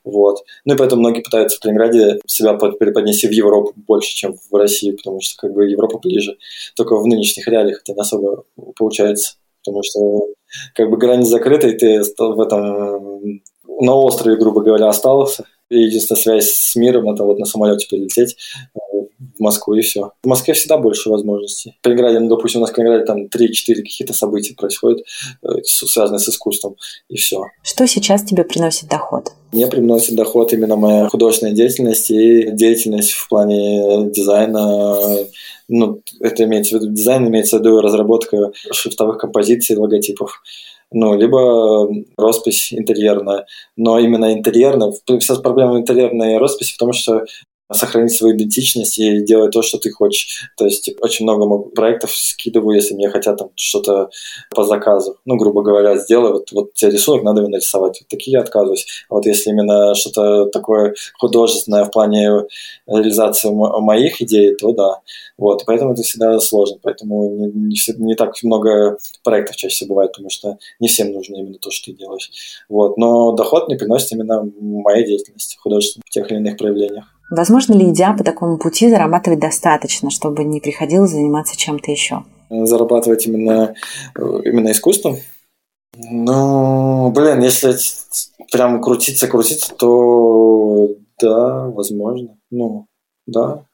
Вот. 0.02 0.38
Ну 0.64 0.74
и 0.74 0.76
поэтому 0.78 1.00
многие 1.00 1.20
пытаются 1.20 1.58
в 1.58 1.60
Калининграде 1.60 2.20
себя 2.26 2.54
преподнести 2.54 3.28
в 3.28 3.32
Европу 3.32 3.74
больше, 3.76 4.16
чем 4.16 4.38
в 4.50 4.54
России, 4.56 4.92
потому 4.92 5.20
что 5.20 5.36
как 5.36 5.52
бы 5.52 5.68
Европа 5.68 5.98
ближе. 5.98 6.38
Только 6.74 6.96
в 6.96 7.06
нынешних 7.06 7.46
реалиях 7.46 7.82
это 7.82 7.92
не 7.92 8.00
особо 8.00 8.44
получается, 8.74 9.34
потому 9.62 9.82
что 9.82 10.28
как 10.74 10.88
бы 10.88 10.96
граница 10.96 11.32
закрыта, 11.32 11.68
и 11.68 11.76
ты 11.76 12.00
в 12.00 12.40
этом 12.40 13.42
на 13.66 13.94
острове, 13.94 14.36
грубо 14.36 14.62
говоря, 14.62 14.88
остался, 14.88 15.44
и 15.68 15.82
единственная 15.82 16.20
связь 16.20 16.50
с 16.50 16.76
миром– 16.76 17.10
это 17.12 17.24
вот 17.24 17.38
на 17.38 17.44
самолете 17.44 17.86
перелететь 17.88 18.36
э, 18.74 18.98
в 19.18 19.40
Москву 19.40 19.74
и 19.74 19.80
все. 19.80 20.12
В 20.22 20.26
Москве 20.26 20.54
всегда 20.54 20.78
больше 20.78 21.10
возможностей. 21.10 21.76
В 21.80 21.82
Калининграде, 21.82 22.20
ну, 22.20 22.28
допустим, 22.28 22.60
у 22.60 22.62
нас 22.62 22.70
в 22.70 22.74
Калининграде 22.74 23.06
там 23.06 23.26
3-4 23.26 23.82
какие-то 23.82 24.14
события 24.14 24.54
происходят, 24.54 25.04
э, 25.42 25.48
связанные 25.64 26.20
с 26.20 26.28
искусством, 26.28 26.76
и 27.08 27.16
все. 27.16 27.46
Что 27.62 27.86
сейчас 27.86 28.22
тебе 28.22 28.44
приносит 28.44 28.88
доход? 28.88 29.32
Мне 29.52 29.66
приносит 29.66 30.14
доход 30.14 30.52
именно 30.52 30.76
моя 30.76 31.08
художественная 31.08 31.54
деятельность 31.54 32.10
и 32.10 32.50
деятельность 32.52 33.12
в 33.12 33.28
плане 33.28 34.10
дизайна, 34.10 34.96
ну, 35.68 36.00
это 36.20 36.44
имеется 36.44 36.78
в 36.78 36.82
виду 36.82 36.92
дизайн, 36.92 37.28
имеется 37.28 37.56
в 37.56 37.60
виду 37.60 37.80
разработка 37.80 38.52
шрифтовых 38.70 39.18
композиций, 39.18 39.76
логотипов 39.76 40.42
ну, 40.90 41.16
либо 41.16 41.88
роспись 42.16 42.72
интерьерная. 42.72 43.46
Но 43.76 43.98
именно 43.98 44.32
интерьерная, 44.32 44.92
вся 45.20 45.34
проблема 45.36 45.78
интерьерной 45.78 46.38
росписи 46.38 46.74
в 46.74 46.78
том, 46.78 46.92
что 46.92 47.24
сохранить 47.72 48.12
свою 48.12 48.34
идентичность 48.34 48.98
и 48.98 49.22
делать 49.22 49.52
то, 49.52 49.62
что 49.62 49.78
ты 49.78 49.90
хочешь. 49.90 50.50
То 50.56 50.64
есть 50.64 50.84
типа, 50.84 51.04
очень 51.04 51.24
много 51.24 51.58
проектов 51.70 52.16
скидываю, 52.16 52.76
если 52.76 52.94
мне 52.94 53.10
хотят 53.10 53.38
там 53.38 53.50
что-то 53.54 54.10
по 54.50 54.64
заказу. 54.64 55.16
Ну, 55.24 55.36
грубо 55.36 55.62
говоря, 55.62 55.96
сделай, 55.98 56.32
вот, 56.32 56.50
вот 56.52 56.74
тебе 56.74 56.92
рисунок, 56.92 57.24
надо 57.24 57.40
его 57.40 57.50
нарисовать. 57.50 58.00
Вот 58.00 58.08
такие 58.08 58.32
я 58.32 58.40
отказываюсь. 58.40 58.86
А 59.10 59.14
вот 59.14 59.26
если 59.26 59.50
именно 59.50 59.94
что-то 59.94 60.46
такое 60.46 60.94
художественное 61.18 61.84
в 61.84 61.90
плане 61.90 62.44
реализации 62.86 63.50
моих 63.50 64.22
идей, 64.22 64.54
то 64.54 64.72
да. 64.72 65.00
Вот, 65.36 65.64
поэтому 65.66 65.92
это 65.92 66.02
всегда 66.02 66.38
сложно. 66.40 66.78
Поэтому 66.82 67.30
не, 67.30 67.50
не, 67.52 68.06
не 68.06 68.14
так 68.14 68.34
много 68.42 68.98
проектов 69.22 69.56
чаще 69.56 69.74
всего 69.74 69.90
бывает, 69.90 70.12
потому 70.12 70.30
что 70.30 70.58
не 70.80 70.88
всем 70.88 71.12
нужно 71.12 71.36
именно 71.36 71.58
то, 71.58 71.70
что 71.70 71.86
ты 71.86 71.98
делаешь. 71.98 72.30
Вот. 72.68 72.96
Но 72.96 73.32
доход 73.32 73.68
мне 73.68 73.76
приносит 73.76 74.12
именно 74.12 74.50
моя 74.58 75.04
деятельность 75.04 75.58
художественная 75.60 76.04
в 76.06 76.10
тех 76.10 76.30
или 76.30 76.38
иных 76.38 76.56
проявлениях. 76.56 77.17
Возможно 77.30 77.74
ли, 77.74 77.90
идя 77.90 78.14
по 78.14 78.24
такому 78.24 78.58
пути, 78.58 78.88
зарабатывать 78.88 79.40
достаточно, 79.40 80.10
чтобы 80.10 80.44
не 80.44 80.60
приходилось 80.60 81.10
заниматься 81.10 81.56
чем-то 81.56 81.90
еще? 81.90 82.24
Зарабатывать 82.50 83.26
именно, 83.26 83.74
именно 84.16 84.70
искусством? 84.72 85.16
Ну, 85.96 87.10
блин, 87.10 87.40
если 87.40 87.74
прям 88.50 88.80
крутиться, 88.80 89.26
крутиться, 89.26 89.74
то 89.74 90.88
да, 91.20 91.68
возможно. 91.68 92.38
Ну, 92.50 92.86
да, 93.26 93.64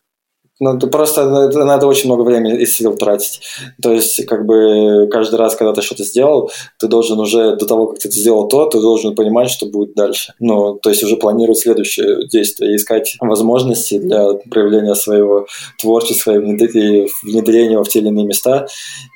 надо, 0.65 0.87
просто 0.87 1.29
надо, 1.29 1.65
надо 1.65 1.87
очень 1.87 2.07
много 2.07 2.23
времени 2.23 2.59
и 2.61 2.67
сил 2.67 2.97
тратить. 2.97 3.41
То 3.83 3.93
есть, 3.93 4.25
как 4.27 4.47
бы 4.47 5.09
каждый 5.11 5.37
раз, 5.37 5.55
когда 5.55 5.73
ты 5.73 5.83
что-то 5.83 6.05
сделал, 6.05 6.51
ты 6.79 6.89
должен 6.89 7.21
уже 7.21 7.57
до 7.57 7.67
того, 7.67 7.89
как 7.89 7.99
ты 7.99 8.11
сделал 8.11 8.49
то, 8.49 8.67
ты 8.67 8.81
должен 8.81 9.15
понимать, 9.15 9.51
что 9.51 9.67
будет 9.67 9.95
дальше. 9.95 10.33
Ну, 10.41 10.79
то 10.83 10.91
есть 10.91 11.03
уже 11.03 11.17
планировать 11.17 11.59
следующее 11.59 12.27
действие, 12.29 12.77
искать 12.77 13.17
возможности 13.21 13.99
для 13.99 14.33
проявления 14.51 14.95
своего 14.95 15.47
творчества 15.81 16.33
и 16.33 16.39
внедрения 16.39 17.83
в 17.83 17.89
те 17.89 17.99
или 17.99 18.09
иные 18.09 18.27
места 18.27 18.67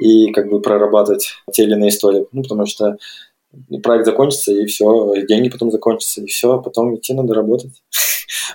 и 0.00 0.30
как 0.32 0.50
бы 0.50 0.60
прорабатывать 0.60 1.30
те 1.52 1.64
или 1.64 1.72
иные 1.72 1.88
истории. 1.90 2.26
Ну, 2.32 2.42
потому 2.42 2.66
что 2.66 2.96
проект 3.82 4.04
закончится, 4.04 4.52
и 4.52 4.66
все, 4.66 5.14
и 5.14 5.26
деньги 5.26 5.48
потом 5.48 5.70
закончатся, 5.70 6.20
и 6.20 6.26
все, 6.26 6.52
а 6.52 6.58
потом 6.58 6.96
идти 6.96 7.14
надо 7.14 7.34
работать. 7.34 7.72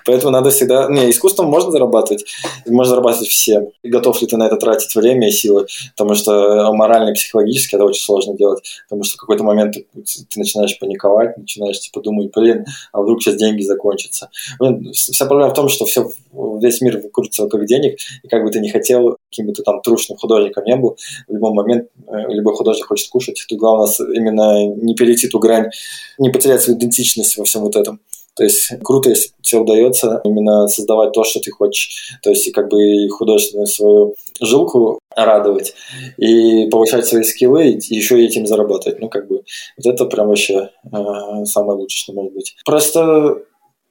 Поэтому 0.06 0.32
надо 0.32 0.50
всегда... 0.50 0.88
Не, 0.90 1.10
искусством 1.10 1.48
можно 1.48 1.72
зарабатывать, 1.72 2.26
можно 2.66 2.92
зарабатывать 2.92 3.30
всем. 3.30 3.70
Готов 3.84 4.22
ли 4.22 4.28
ты 4.28 4.38
на 4.38 4.48
это 4.48 4.56
тратить 4.58 4.94
время 4.96 5.28
и 5.28 5.32
силы? 5.32 5.68
Потому 5.96 6.16
что 6.16 6.72
морально 6.74 7.12
и 7.12 7.14
психологически 7.14 7.76
это 7.76 7.86
очень 7.86 8.04
сложно 8.04 8.36
делать. 8.36 8.64
Потому 8.90 9.04
что 9.04 9.16
в 9.16 9.20
какой-то 9.20 9.44
момент 9.44 9.74
ты, 9.74 9.86
ты 9.94 10.40
начинаешь 10.40 10.78
паниковать, 10.80 11.38
начинаешь 11.38 11.80
типа 11.80 12.02
думать, 12.02 12.32
блин, 12.34 12.66
а 12.92 13.02
вдруг 13.02 13.22
сейчас 13.22 13.36
деньги 13.36 13.64
закончатся. 13.64 14.30
Блин, 14.60 14.92
вся 14.94 15.26
проблема 15.26 15.52
в 15.52 15.56
том, 15.56 15.70
что 15.70 15.86
все, 15.86 16.10
весь 16.34 16.82
мир 16.82 17.02
крутится 17.12 17.44
вокруг 17.44 17.66
денег, 17.66 18.00
и 18.24 18.28
как 18.28 18.44
бы 18.44 18.52
ты 18.52 18.60
не 18.60 18.70
хотел, 18.70 19.18
каким 19.30 19.48
бы 19.48 19.54
ты 19.54 19.64
там 19.64 19.82
трушным 19.82 20.18
художником 20.18 20.64
не 20.66 20.76
был, 20.76 20.98
в 21.28 21.34
любой 21.34 21.54
момент 21.54 21.90
э, 22.08 22.34
любой 22.34 22.56
художник 22.56 22.86
хочет 22.86 23.10
кушать. 23.10 23.44
Тут 23.48 23.58
главное 23.58 23.90
именно 24.14 24.66
не 24.66 24.96
перейти 24.96 25.28
ту 25.28 25.40
грань, 25.40 25.70
не 26.18 26.30
потерять 26.30 26.62
свою 26.62 26.78
идентичность 26.78 27.38
во 27.38 27.46
всем 27.46 27.62
вот 27.62 27.76
этом. 27.76 28.00
То 28.36 28.44
есть 28.44 28.72
круто, 28.84 29.10
если 29.10 29.30
тебе 29.42 29.62
удается 29.62 30.22
именно 30.24 30.68
создавать 30.68 31.12
то, 31.12 31.24
что 31.24 31.40
ты 31.40 31.52
хочешь. 31.52 32.18
То 32.24 32.32
есть 32.32 32.52
как 32.52 32.70
бы 32.70 33.08
художественную 33.10 33.68
свою 33.68 34.16
жилку 34.42 35.00
радовать 35.16 35.76
и 36.18 36.68
повышать 36.70 37.06
свои 37.06 37.24
скиллы 37.24 37.70
и 37.70 37.96
еще 37.96 38.24
этим 38.24 38.48
заработать. 38.48 39.00
Ну, 39.00 39.10
как 39.10 39.28
бы 39.28 39.44
вот 39.78 39.94
это 39.94 40.06
прям 40.06 40.28
вообще 40.28 40.72
э, 40.92 41.46
самое 41.46 41.78
лучшее, 41.78 42.00
что 42.00 42.14
может 42.14 42.34
быть. 42.34 42.56
Просто 42.66 43.44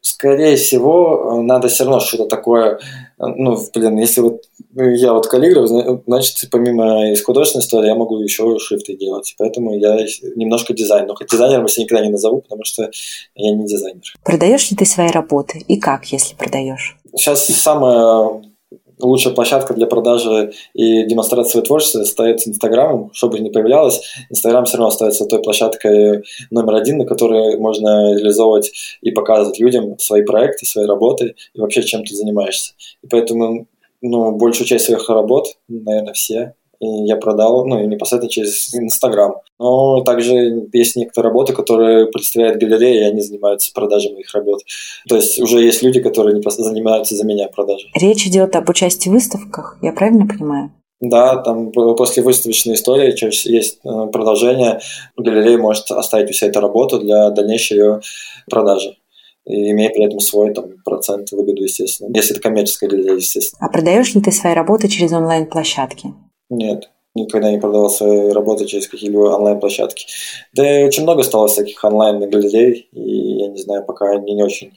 скорее 0.03 0.57
всего, 0.57 1.43
надо 1.43 1.69
все 1.69 1.85
равно 1.85 2.01
что-то 2.01 2.27
такое, 2.27 2.79
ну, 3.19 3.57
блин, 3.73 3.99
если 3.99 4.21
вот 4.21 4.43
я 4.75 5.13
вот 5.13 5.29
каллиграф, 5.29 5.69
значит, 6.07 6.51
помимо 6.51 7.13
из 7.13 7.23
художественной 7.23 7.63
истории 7.63 7.89
я 7.89 7.95
могу 7.95 8.19
еще 8.19 8.59
шрифты 8.59 8.97
делать. 8.97 9.35
Поэтому 9.39 9.77
я 9.79 9.97
немножко 10.35 10.75
дизайн. 10.75 11.07
Но 11.07 11.15
хоть 11.15 11.31
дизайнером 11.31 11.63
я 11.63 11.69
себя 11.69 11.85
никогда 11.85 12.05
не 12.05 12.11
назову, 12.11 12.41
потому 12.41 12.65
что 12.65 12.91
я 13.35 13.55
не 13.55 13.67
дизайнер. 13.67 14.03
Продаешь 14.25 14.71
ли 14.71 14.77
ты 14.77 14.85
свои 14.85 15.11
работы? 15.11 15.63
И 15.69 15.79
как, 15.79 16.07
если 16.07 16.35
продаешь? 16.35 16.97
Сейчас 17.15 17.47
самое 17.47 18.52
лучшая 19.03 19.35
площадка 19.35 19.75
для 19.75 19.87
продажи 19.87 20.53
и 20.75 21.05
демонстрации 21.05 21.61
творчества 21.61 22.03
остается 22.03 22.51
Инстаграмом, 22.51 23.11
чтобы 23.13 23.39
не 23.41 23.51
появлялось. 23.51 24.03
Инстаграм 24.31 24.65
все 24.65 24.77
равно 24.77 24.89
остается 24.89 25.27
той 25.27 25.43
площадкой 25.43 26.25
номер 26.51 26.77
один, 26.77 26.99
на 26.99 27.07
которой 27.07 27.59
можно 27.59 28.15
реализовывать 28.15 28.73
и 29.01 29.11
показывать 29.11 29.59
людям 29.59 29.99
свои 29.99 30.23
проекты, 30.23 30.67
свои 30.67 30.87
работы 30.87 31.35
и 31.55 31.61
вообще 31.61 31.83
чем 31.83 32.05
ты 32.05 32.15
занимаешься. 32.15 32.73
И 33.03 33.07
поэтому 33.09 33.67
ну, 34.01 34.33
большую 34.33 34.67
часть 34.67 34.87
своих 34.87 35.09
работ, 35.09 35.57
наверное, 35.69 36.13
все, 36.13 36.55
и 36.83 37.05
я 37.07 37.17
продал, 37.17 37.65
ну, 37.65 37.79
непосредственно 37.87 38.29
через 38.29 38.75
Инстаграм. 38.75 39.37
Но 39.59 40.03
также 40.03 40.69
есть 40.73 40.97
некоторые 40.97 41.31
работы, 41.31 41.53
которые 41.53 42.07
представляют 42.07 42.61
галереи, 42.61 43.03
и 43.03 43.05
они 43.05 43.21
занимаются 43.21 43.73
продажей 43.73 44.13
моих 44.13 44.35
работ. 44.35 44.63
То 45.09 45.15
есть 45.17 45.41
уже 45.41 45.61
есть 45.61 45.83
люди, 45.83 46.01
которые 46.01 46.43
занимаются 46.43 47.15
за 47.15 47.25
меня 47.25 47.47
продажей. 47.49 47.91
Речь 47.95 48.27
идет 48.27 48.57
об 48.57 48.69
участии 48.69 49.09
в 49.09 49.13
выставках, 49.13 49.79
я 49.81 49.93
правильно 49.93 50.27
понимаю? 50.27 50.73
Да, 51.01 51.37
там 51.37 51.73
после 51.73 52.23
выставочной 52.23 52.75
истории 52.75 53.15
есть 53.51 53.79
э, 53.85 54.07
продолжение. 54.13 54.81
Галерея 55.17 55.59
может 55.59 55.91
оставить 55.91 56.31
у 56.31 56.33
себя 56.33 56.51
эту 56.51 56.61
работу 56.61 57.01
для 57.01 57.31
дальнейшей 57.31 57.79
ее 57.79 58.01
продажи 58.49 58.97
и 59.45 59.73
имея 59.73 59.91
при 59.91 60.05
этом 60.05 60.21
свой 60.21 60.55
там, 60.55 60.67
процент 60.85 61.33
выгоду, 61.33 61.65
естественно. 61.65 62.09
Если 62.15 62.33
это 62.33 62.41
коммерческая 62.41 62.89
галерея, 62.89 63.17
естественно. 63.17 63.59
А 63.61 63.69
продаешь 63.69 64.15
ли 64.15 64.21
ты 64.21 64.31
свои 64.31 64.55
работы 64.55 64.89
через 64.89 65.13
онлайн-площадки? 65.13 66.15
Нет, 66.53 66.91
никогда 67.15 67.51
не 67.51 67.59
продавал 67.59 67.89
свои 67.89 68.29
работы 68.29 68.67
через 68.67 68.87
какие-либо 68.87 69.35
онлайн-площадки. 69.35 70.07
Да 70.53 70.81
и 70.81 70.85
очень 70.85 71.05
много 71.05 71.23
стало 71.23 71.49
всяких 71.49 71.83
онлайн-галерей, 71.83 72.89
и 72.93 73.39
я 73.39 73.49
не 73.49 73.59
знаю, 73.59 73.85
пока 73.87 74.11
они 74.11 74.35
не 74.35 74.43
очень 74.43 74.73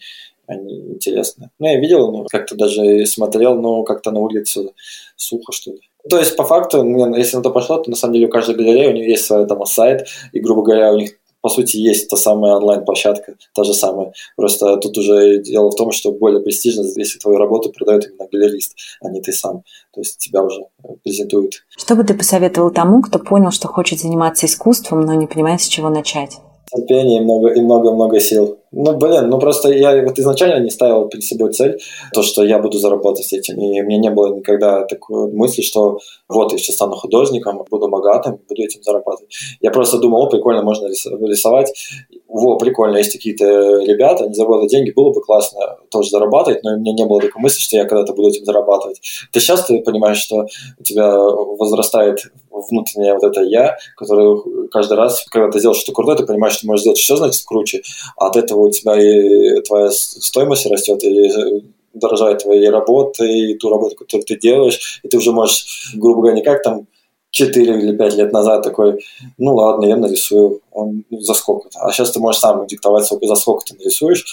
они 0.47 0.93
интересны. 0.93 1.49
Ну, 1.59 1.67
я 1.67 1.77
видел, 1.79 2.11
ну, 2.11 2.25
как-то 2.31 2.55
даже 2.55 3.05
смотрел, 3.07 3.59
но 3.59 3.83
как-то 3.83 4.11
на 4.11 4.21
улице 4.21 4.71
сухо, 5.17 5.51
что 5.51 5.71
ли. 5.71 5.81
То 6.09 6.17
есть, 6.17 6.37
по 6.37 6.45
факту, 6.45 6.85
если 7.15 7.37
на 7.37 7.43
то 7.43 7.49
пошло, 7.49 7.79
то 7.79 7.89
на 7.89 7.95
самом 7.95 8.13
деле 8.13 8.27
у 8.27 8.29
каждой 8.29 8.55
галереи 8.55 8.87
у 8.87 8.93
нее 8.93 9.09
есть 9.09 9.25
свой 9.25 9.45
там 9.47 9.65
сайт, 9.65 10.07
и, 10.31 10.39
грубо 10.39 10.61
говоря, 10.61 10.93
у 10.93 10.97
них 10.97 11.19
по 11.45 11.49
сути, 11.49 11.77
есть 11.77 12.09
та 12.09 12.17
самая 12.17 12.55
онлайн-площадка, 12.55 13.35
та 13.53 13.63
же 13.63 13.75
самая. 13.75 14.13
Просто 14.35 14.77
тут 14.77 14.97
уже 14.97 15.43
дело 15.43 15.69
в 15.69 15.75
том, 15.75 15.91
что 15.91 16.11
более 16.11 16.41
престижно, 16.41 16.81
если 16.95 17.19
твою 17.19 17.37
работу 17.37 17.71
продает 17.71 18.07
именно 18.07 18.27
галерист, 18.31 18.73
а 18.99 19.11
не 19.11 19.21
ты 19.21 19.31
сам. 19.31 19.61
То 19.93 20.01
есть 20.01 20.17
тебя 20.17 20.41
уже 20.41 20.61
презентуют. 21.03 21.63
Что 21.69 21.93
бы 21.93 22.03
ты 22.03 22.15
посоветовал 22.15 22.71
тому, 22.71 23.03
кто 23.03 23.19
понял, 23.19 23.51
что 23.51 23.67
хочет 23.67 23.99
заниматься 23.99 24.47
искусством, 24.47 25.01
но 25.01 25.13
не 25.13 25.27
понимает, 25.27 25.61
с 25.61 25.67
чего 25.67 25.89
начать? 25.89 26.39
Терпение 26.75 27.19
и 27.19 27.23
много, 27.23 27.49
и 27.49 27.61
много-много 27.61 28.19
сил. 28.19 28.57
Ну, 28.71 28.97
блин, 28.97 29.29
ну 29.29 29.39
просто 29.39 29.71
я 29.71 30.03
вот 30.03 30.19
изначально 30.19 30.61
не 30.61 30.69
ставил 30.69 31.07
перед 31.07 31.23
собой 31.23 31.53
цель, 31.53 31.79
то, 32.13 32.21
что 32.23 32.43
я 32.43 32.59
буду 32.59 32.77
зарабатывать 32.77 33.31
этим. 33.31 33.57
И 33.57 33.81
у 33.81 33.85
меня 33.85 33.97
не 33.97 34.09
было 34.09 34.35
никогда 34.35 34.83
такой 34.83 35.31
мысли, 35.31 35.61
что 35.61 35.99
вот, 36.27 36.51
я 36.51 36.57
сейчас 36.57 36.75
стану 36.75 36.95
художником, 36.95 37.63
буду 37.69 37.87
богатым, 37.87 38.37
буду 38.49 38.61
этим 38.61 38.83
зарабатывать. 38.83 39.33
Я 39.61 39.71
просто 39.71 39.97
думал, 39.99 40.23
о, 40.23 40.29
прикольно, 40.29 40.61
можно 40.61 40.87
рисовать. 40.87 41.73
Во, 42.27 42.57
прикольно, 42.57 42.97
есть 42.97 43.13
какие-то 43.13 43.45
ребята, 43.45 44.25
они 44.25 44.33
зарабатывают 44.33 44.71
деньги, 44.71 44.91
было 44.91 45.11
бы 45.11 45.21
классно 45.21 45.77
тоже 45.89 46.09
зарабатывать, 46.09 46.63
но 46.63 46.73
у 46.73 46.77
меня 46.77 46.91
не 46.91 47.05
было 47.05 47.21
такой 47.21 47.41
мысли, 47.41 47.61
что 47.61 47.77
я 47.77 47.85
когда-то 47.85 48.13
буду 48.13 48.29
этим 48.29 48.43
зарабатывать. 48.43 48.99
Ты 49.31 49.39
сейчас 49.39 49.65
ты 49.65 49.81
понимаешь, 49.81 50.17
что 50.17 50.47
у 50.77 50.83
тебя 50.83 51.17
возрастает 51.17 52.29
внутреннее 52.69 53.13
вот 53.13 53.23
это 53.23 53.41
«я», 53.41 53.77
которое 53.95 54.67
каждый 54.69 54.97
раз, 54.97 55.25
когда 55.29 55.51
ты 55.51 55.59
делаешь 55.59 55.79
что-то 55.79 55.95
крутое, 55.95 56.17
ты 56.17 56.25
понимаешь, 56.25 56.53
что 56.53 56.61
ты 56.61 56.67
можешь 56.67 56.81
сделать 56.81 56.99
все, 56.99 57.15
значит, 57.15 57.43
круче, 57.45 57.81
а 58.17 58.27
от 58.27 58.37
этого 58.37 58.61
у 58.61 58.71
тебя 58.71 58.99
и 58.99 59.61
твоя 59.61 59.91
стоимость 59.91 60.65
растет, 60.65 61.03
и 61.03 61.63
дорожают 61.93 62.43
твои 62.43 62.67
работы, 62.67 63.25
и 63.25 63.57
ту 63.57 63.69
работу, 63.69 63.95
которую 63.95 64.25
ты 64.25 64.37
делаешь, 64.37 64.99
и 65.03 65.07
ты 65.07 65.17
уже 65.17 65.31
можешь, 65.31 65.93
грубо 65.95 66.21
говоря, 66.21 66.35
не 66.35 66.43
как 66.43 66.61
там 66.61 66.87
4 67.35 67.79
или 67.79 67.97
5 67.97 68.15
лет 68.15 68.31
назад 68.31 68.63
такой, 68.63 69.03
ну 69.37 69.55
ладно, 69.55 69.85
я 69.85 69.97
нарисую 69.97 70.61
он, 70.71 71.03
ну, 71.09 71.19
за 71.19 71.33
сколько-то. 71.33 71.79
А 71.79 71.91
сейчас 71.91 72.11
ты 72.11 72.19
можешь 72.19 72.39
сам 72.39 72.65
диктовать, 72.65 73.05
сколько, 73.05 73.27
за 73.27 73.35
сколько 73.35 73.65
ты 73.65 73.75
нарисуешь, 73.75 74.25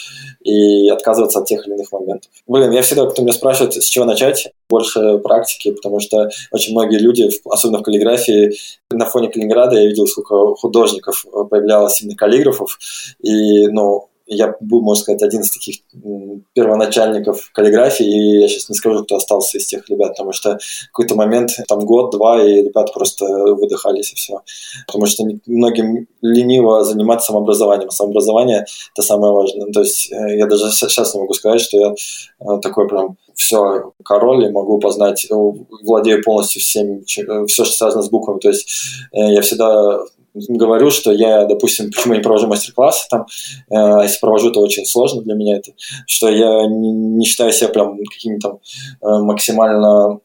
и 0.44 0.88
отказываться 0.88 1.40
от 1.40 1.46
тех 1.46 1.66
или 1.66 1.74
иных 1.74 1.90
моментов. 1.90 2.30
Блин, 2.46 2.70
я 2.70 2.82
всегда, 2.82 3.06
кто 3.06 3.22
меня 3.22 3.32
спрашивает, 3.32 3.74
с 3.74 3.86
чего 3.86 4.04
начать, 4.04 4.52
больше 4.68 5.18
практики, 5.18 5.72
потому 5.72 5.98
что 5.98 6.28
очень 6.52 6.72
многие 6.72 6.98
люди, 6.98 7.28
особенно 7.48 7.78
в 7.78 7.82
каллиграфии, 7.82 8.52
на 8.90 9.06
фоне 9.06 9.28
Калининграда 9.28 9.76
я 9.76 9.86
видел, 9.86 10.06
сколько 10.06 10.54
художников 10.54 11.26
появлялось 11.50 12.00
именно 12.02 12.16
каллиграфов, 12.16 12.78
и, 13.20 13.66
ну, 13.66 14.08
я 14.34 14.54
был, 14.60 14.82
можно 14.82 15.02
сказать, 15.02 15.22
один 15.22 15.40
из 15.40 15.50
таких 15.50 15.76
первоначальников 16.54 17.50
каллиграфии, 17.52 18.06
и 18.06 18.40
я 18.40 18.48
сейчас 18.48 18.68
не 18.68 18.74
скажу, 18.74 19.04
кто 19.04 19.16
остался 19.16 19.58
из 19.58 19.66
тех 19.66 19.88
ребят, 19.88 20.10
потому 20.10 20.32
что 20.32 20.58
какой-то 20.92 21.14
момент, 21.14 21.50
там 21.68 21.80
год-два, 21.80 22.42
и 22.42 22.62
ребята 22.62 22.92
просто 22.92 23.26
выдыхались, 23.26 24.12
и 24.12 24.16
все. 24.16 24.40
Потому 24.86 25.06
что 25.06 25.24
многим 25.46 26.06
лениво 26.20 26.84
заниматься 26.84 27.28
самообразованием. 27.28 27.90
Самообразование– 27.90 28.64
это 28.94 29.02
самое 29.02 29.32
важное. 29.32 29.72
То 29.72 29.80
есть 29.80 30.12
э, 30.12 30.38
я 30.38 30.46
даже 30.46 30.70
сейчас 30.70 31.14
не 31.14 31.20
могу 31.20 31.34
сказать, 31.34 31.60
что 31.60 31.78
я 31.78 31.92
э, 31.92 32.60
такой 32.60 32.88
прям 32.88 33.16
все, 33.34 33.92
король, 34.04 34.46
и 34.46 34.50
могу 34.50 34.78
познать, 34.78 35.26
э, 35.30 35.34
владею 35.82 36.22
полностью 36.22 36.60
всем, 36.60 37.04
все, 37.04 37.64
что 37.64 37.64
связано 37.64 38.02
с 38.02 38.10
буквами. 38.10 38.38
То 38.38 38.48
есть 38.48 38.68
я 39.12 39.40
всегда 39.42 40.00
говорю, 40.34 40.90
что 40.90 41.12
я, 41.12 41.44
допустим, 41.44 41.90
почему 41.90 42.14
я 42.14 42.18
не 42.18 42.22
провожу 42.22 42.46
мастер-классы 42.46 43.06
там, 43.10 43.26
э, 43.70 44.02
если 44.04 44.20
провожу, 44.20 44.50
то 44.50 44.60
очень 44.60 44.86
сложно 44.86 45.22
для 45.22 45.34
меня 45.34 45.56
это, 45.56 45.72
что 46.06 46.28
я 46.28 46.66
не, 46.66 46.90
не 46.90 47.24
считаю 47.26 47.52
себя 47.52 47.68
прям 47.68 47.98
каким-то 48.04 48.60
э, 49.00 49.06
максимально 49.06 50.20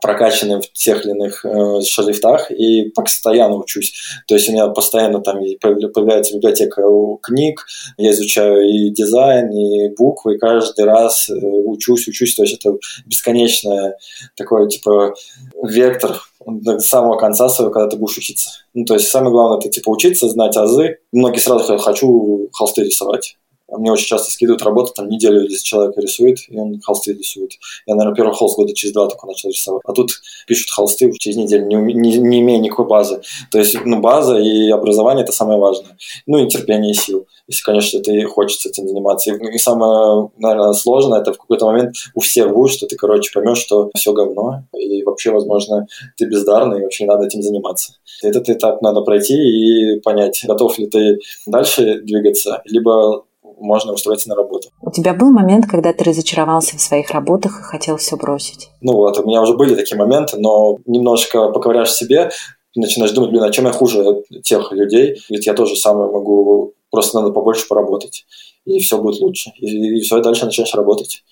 прокачанным 0.00 0.60
в 0.60 0.72
тех 0.72 1.04
или 1.04 1.12
иных 1.12 1.44
э, 1.44 1.80
шрифтах 1.82 2.50
и 2.50 2.90
постоянно 2.90 3.56
учусь. 3.56 3.94
То 4.26 4.34
есть 4.34 4.48
у 4.48 4.52
меня 4.52 4.68
постоянно 4.68 5.20
там 5.20 5.38
появляется 5.60 6.36
библиотека 6.36 6.82
книг, 7.22 7.66
я 7.96 8.10
изучаю 8.10 8.68
и 8.68 8.90
дизайн, 8.90 9.50
и 9.50 9.94
буквы, 9.94 10.34
и 10.34 10.38
каждый 10.38 10.84
раз 10.84 11.28
э, 11.28 11.34
учусь, 11.34 12.08
учусь. 12.08 12.34
То 12.34 12.42
есть 12.42 12.58
это 12.58 12.76
бесконечное 13.06 13.96
такое, 14.34 14.68
типа, 14.68 15.14
вектор 15.62 16.20
до 16.46 16.78
самого 16.78 17.16
конца 17.18 17.48
своего, 17.48 17.72
когда 17.72 17.88
ты 17.88 17.96
будешь 17.96 18.16
учиться. 18.16 18.50
Ну, 18.74 18.84
то 18.84 18.94
есть 18.94 19.08
самое 19.08 19.32
главное, 19.32 19.58
это, 19.58 19.68
типа, 19.68 19.90
учиться, 19.90 20.28
знать 20.28 20.56
азы. 20.56 20.98
Многие 21.12 21.38
сразу 21.38 21.64
говорят, 21.64 21.82
хочу 21.82 22.48
холсты 22.52 22.84
рисовать. 22.84 23.36
Мне 23.68 23.90
очень 23.90 24.06
часто 24.06 24.30
скидывают 24.30 24.62
работу, 24.62 24.92
там 24.94 25.08
неделю, 25.08 25.42
если 25.42 25.64
человек 25.64 25.96
рисует, 25.96 26.38
и 26.48 26.58
он 26.58 26.80
холсты 26.80 27.12
рисует. 27.12 27.52
Я, 27.86 27.96
наверное, 27.96 28.16
первый 28.16 28.34
холст 28.34 28.56
года 28.56 28.72
через 28.72 28.94
два 28.94 29.08
только 29.08 29.26
начал 29.26 29.48
рисовать. 29.48 29.82
А 29.84 29.92
тут 29.92 30.10
пишут 30.46 30.70
холсты 30.70 31.12
через 31.18 31.36
неделю, 31.36 31.66
не, 31.66 31.76
не, 31.94 32.18
не 32.18 32.40
имея 32.40 32.58
никакой 32.58 32.86
базы. 32.86 33.20
То 33.50 33.58
есть, 33.58 33.76
ну, 33.84 34.00
база 34.00 34.36
и 34.38 34.70
образование– 34.70 35.24
это 35.24 35.32
самое 35.32 35.58
важное. 35.58 35.96
Ну, 36.26 36.38
и 36.38 36.48
терпение 36.48 36.92
и 36.92 36.94
сил, 36.94 37.26
если, 37.48 37.62
конечно, 37.62 38.00
ты 38.00 38.24
хочется 38.24 38.68
этим 38.68 38.86
заниматься. 38.86 39.32
И, 39.32 39.54
и 39.54 39.58
самое, 39.58 40.30
наверное, 40.38 40.72
сложное– 40.72 41.20
это 41.22 41.32
в 41.32 41.38
какой-то 41.38 41.66
момент 41.66 41.96
у 42.14 42.20
всех 42.20 42.52
будет, 42.52 42.72
что 42.72 42.86
ты, 42.86 42.96
короче, 42.96 43.30
поймешь, 43.32 43.58
что 43.58 43.90
все 43.96 44.12
говно, 44.12 44.62
и 44.78 45.02
вообще, 45.02 45.32
возможно, 45.32 45.86
ты 46.16 46.26
бездарный, 46.26 46.80
и 46.80 46.82
вообще 46.82 47.04
надо 47.06 47.26
этим 47.26 47.42
заниматься. 47.42 47.94
Этот 48.22 48.48
этап 48.48 48.80
надо 48.82 49.00
пройти 49.00 49.34
и 49.34 50.00
понять, 50.00 50.44
готов 50.46 50.78
ли 50.78 50.86
ты 50.86 51.18
дальше 51.46 52.00
двигаться, 52.02 52.62
либо 52.64 53.24
можно 53.58 53.92
устроиться 53.92 54.28
на 54.28 54.34
работу. 54.34 54.68
У 54.80 54.90
тебя 54.90 55.14
был 55.14 55.30
момент, 55.30 55.66
когда 55.66 55.92
ты 55.92 56.04
разочаровался 56.04 56.76
в 56.76 56.80
своих 56.80 57.10
работах 57.10 57.60
и 57.60 57.62
хотел 57.62 57.96
все 57.96 58.16
бросить? 58.16 58.70
Ну 58.80 58.92
вот, 58.92 59.18
у 59.18 59.26
меня 59.26 59.42
уже 59.42 59.54
были 59.56 59.74
такие 59.74 59.98
моменты, 59.98 60.38
но 60.38 60.78
немножко 60.86 61.48
поковыряешь 61.48 61.88
в 61.88 61.96
себе, 61.96 62.30
начинаешь 62.74 63.12
думать, 63.12 63.30
блин, 63.30 63.42
а 63.42 63.50
чем 63.50 63.66
я 63.66 63.72
хуже 63.72 64.24
тех 64.44 64.72
людей? 64.72 65.20
Ведь 65.28 65.46
я 65.46 65.54
тоже 65.54 65.76
самое 65.76 66.10
могу, 66.10 66.74
просто 66.90 67.20
надо 67.20 67.32
побольше 67.32 67.66
поработать, 67.68 68.26
и 68.64 68.78
все 68.78 68.98
будет 69.00 69.20
лучше. 69.20 69.50
И, 69.58 69.98
и 69.98 70.00
все, 70.00 70.20
дальше 70.20 70.44
начинаешь 70.44 70.74
работать. 70.74 71.24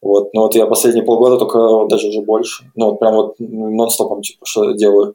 Вот. 0.00 0.34
Но 0.34 0.42
вот 0.42 0.54
я 0.54 0.66
последние 0.66 1.04
полгода 1.04 1.38
только 1.38 1.86
даже 1.88 2.08
уже 2.08 2.20
больше. 2.20 2.64
Ну 2.74 2.90
вот 2.90 3.00
прям 3.00 3.14
вот 3.14 3.36
нон-стопом 3.38 4.20
типа 4.20 4.44
что 4.44 4.72
делаю. 4.72 5.14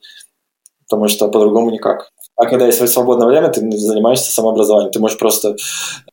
Потому 0.90 1.08
что 1.08 1.28
по-другому 1.28 1.70
никак. 1.70 2.12
А 2.40 2.46
когда 2.46 2.68
есть 2.68 2.88
свободное 2.88 3.28
время, 3.28 3.50
ты 3.50 3.60
занимаешься 3.78 4.32
самообразованием. 4.32 4.94
Ты 4.94 5.00
можешь 5.02 5.18
просто, 5.18 5.58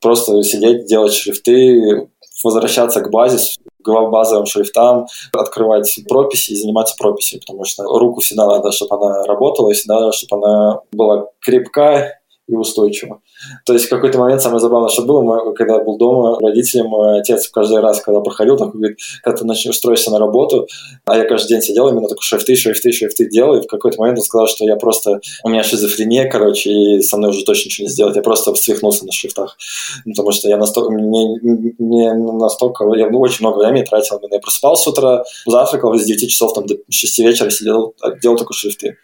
просто 0.01 0.43
сидеть, 0.43 0.87
делать 0.87 1.13
шрифты, 1.13 2.09
возвращаться 2.43 3.01
к 3.01 3.11
базе, 3.11 3.39
к 3.81 3.89
базовым 4.11 4.45
шрифтам, 4.45 5.07
открывать 5.33 6.01
прописи 6.09 6.51
и 6.51 6.57
заниматься 6.57 6.97
прописью, 6.99 7.39
потому 7.39 7.65
что 7.65 7.85
руку 7.85 8.21
всегда 8.21 8.49
надо, 8.49 8.73
чтобы 8.73 8.97
она 8.97 9.23
работала, 9.23 9.73
всегда, 9.73 10.11
чтобы 10.11 10.45
она 10.45 10.81
была 10.91 11.29
крепкая, 11.41 12.21
и 12.49 12.55
устойчиво. 12.55 13.21
То 13.65 13.73
есть 13.73 13.87
в 13.87 13.91
какой-то 13.91 14.19
момент 14.19 14.41
самое 14.41 14.61
забавное, 14.61 14.89
что 14.89 15.03
было, 15.03 15.23
мы, 15.23 15.55
когда 15.55 15.75
я 15.75 15.81
был 15.81 15.97
дома, 15.97 16.39
родителям 16.41 16.89
мой 16.89 17.21
отец 17.21 17.49
каждый 17.49 17.81
раз, 17.81 18.01
когда 18.01 18.21
проходил, 18.21 18.57
так 18.57 18.73
говорит, 18.73 18.99
когда 19.23 19.39
ты 19.39 19.45
начнешь 19.45 19.75
устроишься 19.75 20.11
на 20.11 20.19
работу, 20.19 20.67
а 21.05 21.17
я 21.17 21.25
каждый 21.25 21.49
день 21.49 21.63
сидел 21.63 21.89
именно 21.89 22.09
такой 22.09 22.23
шрифты, 22.23 22.55
шрифты, 22.55 22.93
шрифты 22.93 23.29
делал, 23.29 23.57
и 23.57 23.63
в 23.63 23.67
какой-то 23.67 24.01
момент 24.01 24.19
он 24.19 24.25
сказал, 24.25 24.47
что 24.47 24.65
я 24.65 24.77
просто, 24.77 25.21
у 25.43 25.49
меня 25.49 25.65
шизофрения, 25.65 26.31
короче, 26.31 26.71
и 26.71 27.03
со 27.03 27.17
мной 27.17 27.31
уже 27.31 27.45
точно 27.45 27.69
ничего 27.69 27.87
не 27.87 27.93
сделать, 27.93 28.17
я 28.17 28.23
просто 28.23 28.55
свихнулся 28.55 29.05
на 29.05 29.13
шрифтах, 29.13 29.57
ну, 30.05 30.13
потому 30.13 30.33
что 30.33 30.49
я 30.49 30.57
настолько, 30.57 30.91
мне, 30.93 31.39
мне 31.79 32.15
настолько, 32.15 32.85
я 32.95 33.09
очень 33.09 33.45
много 33.47 33.59
времени 33.59 33.85
тратил, 33.85 34.21
я 34.31 34.39
просыпался 34.39 34.85
с 34.85 34.87
утра, 34.87 35.25
завтракал, 35.47 35.95
с 35.95 36.05
9 36.05 36.31
часов 36.31 36.55
там, 36.55 36.67
до 36.67 36.77
6 36.89 37.19
вечера 37.21 37.51
сидел, 37.51 37.95
делал 38.23 38.37
только 38.37 38.55
шрифты. 38.55 38.97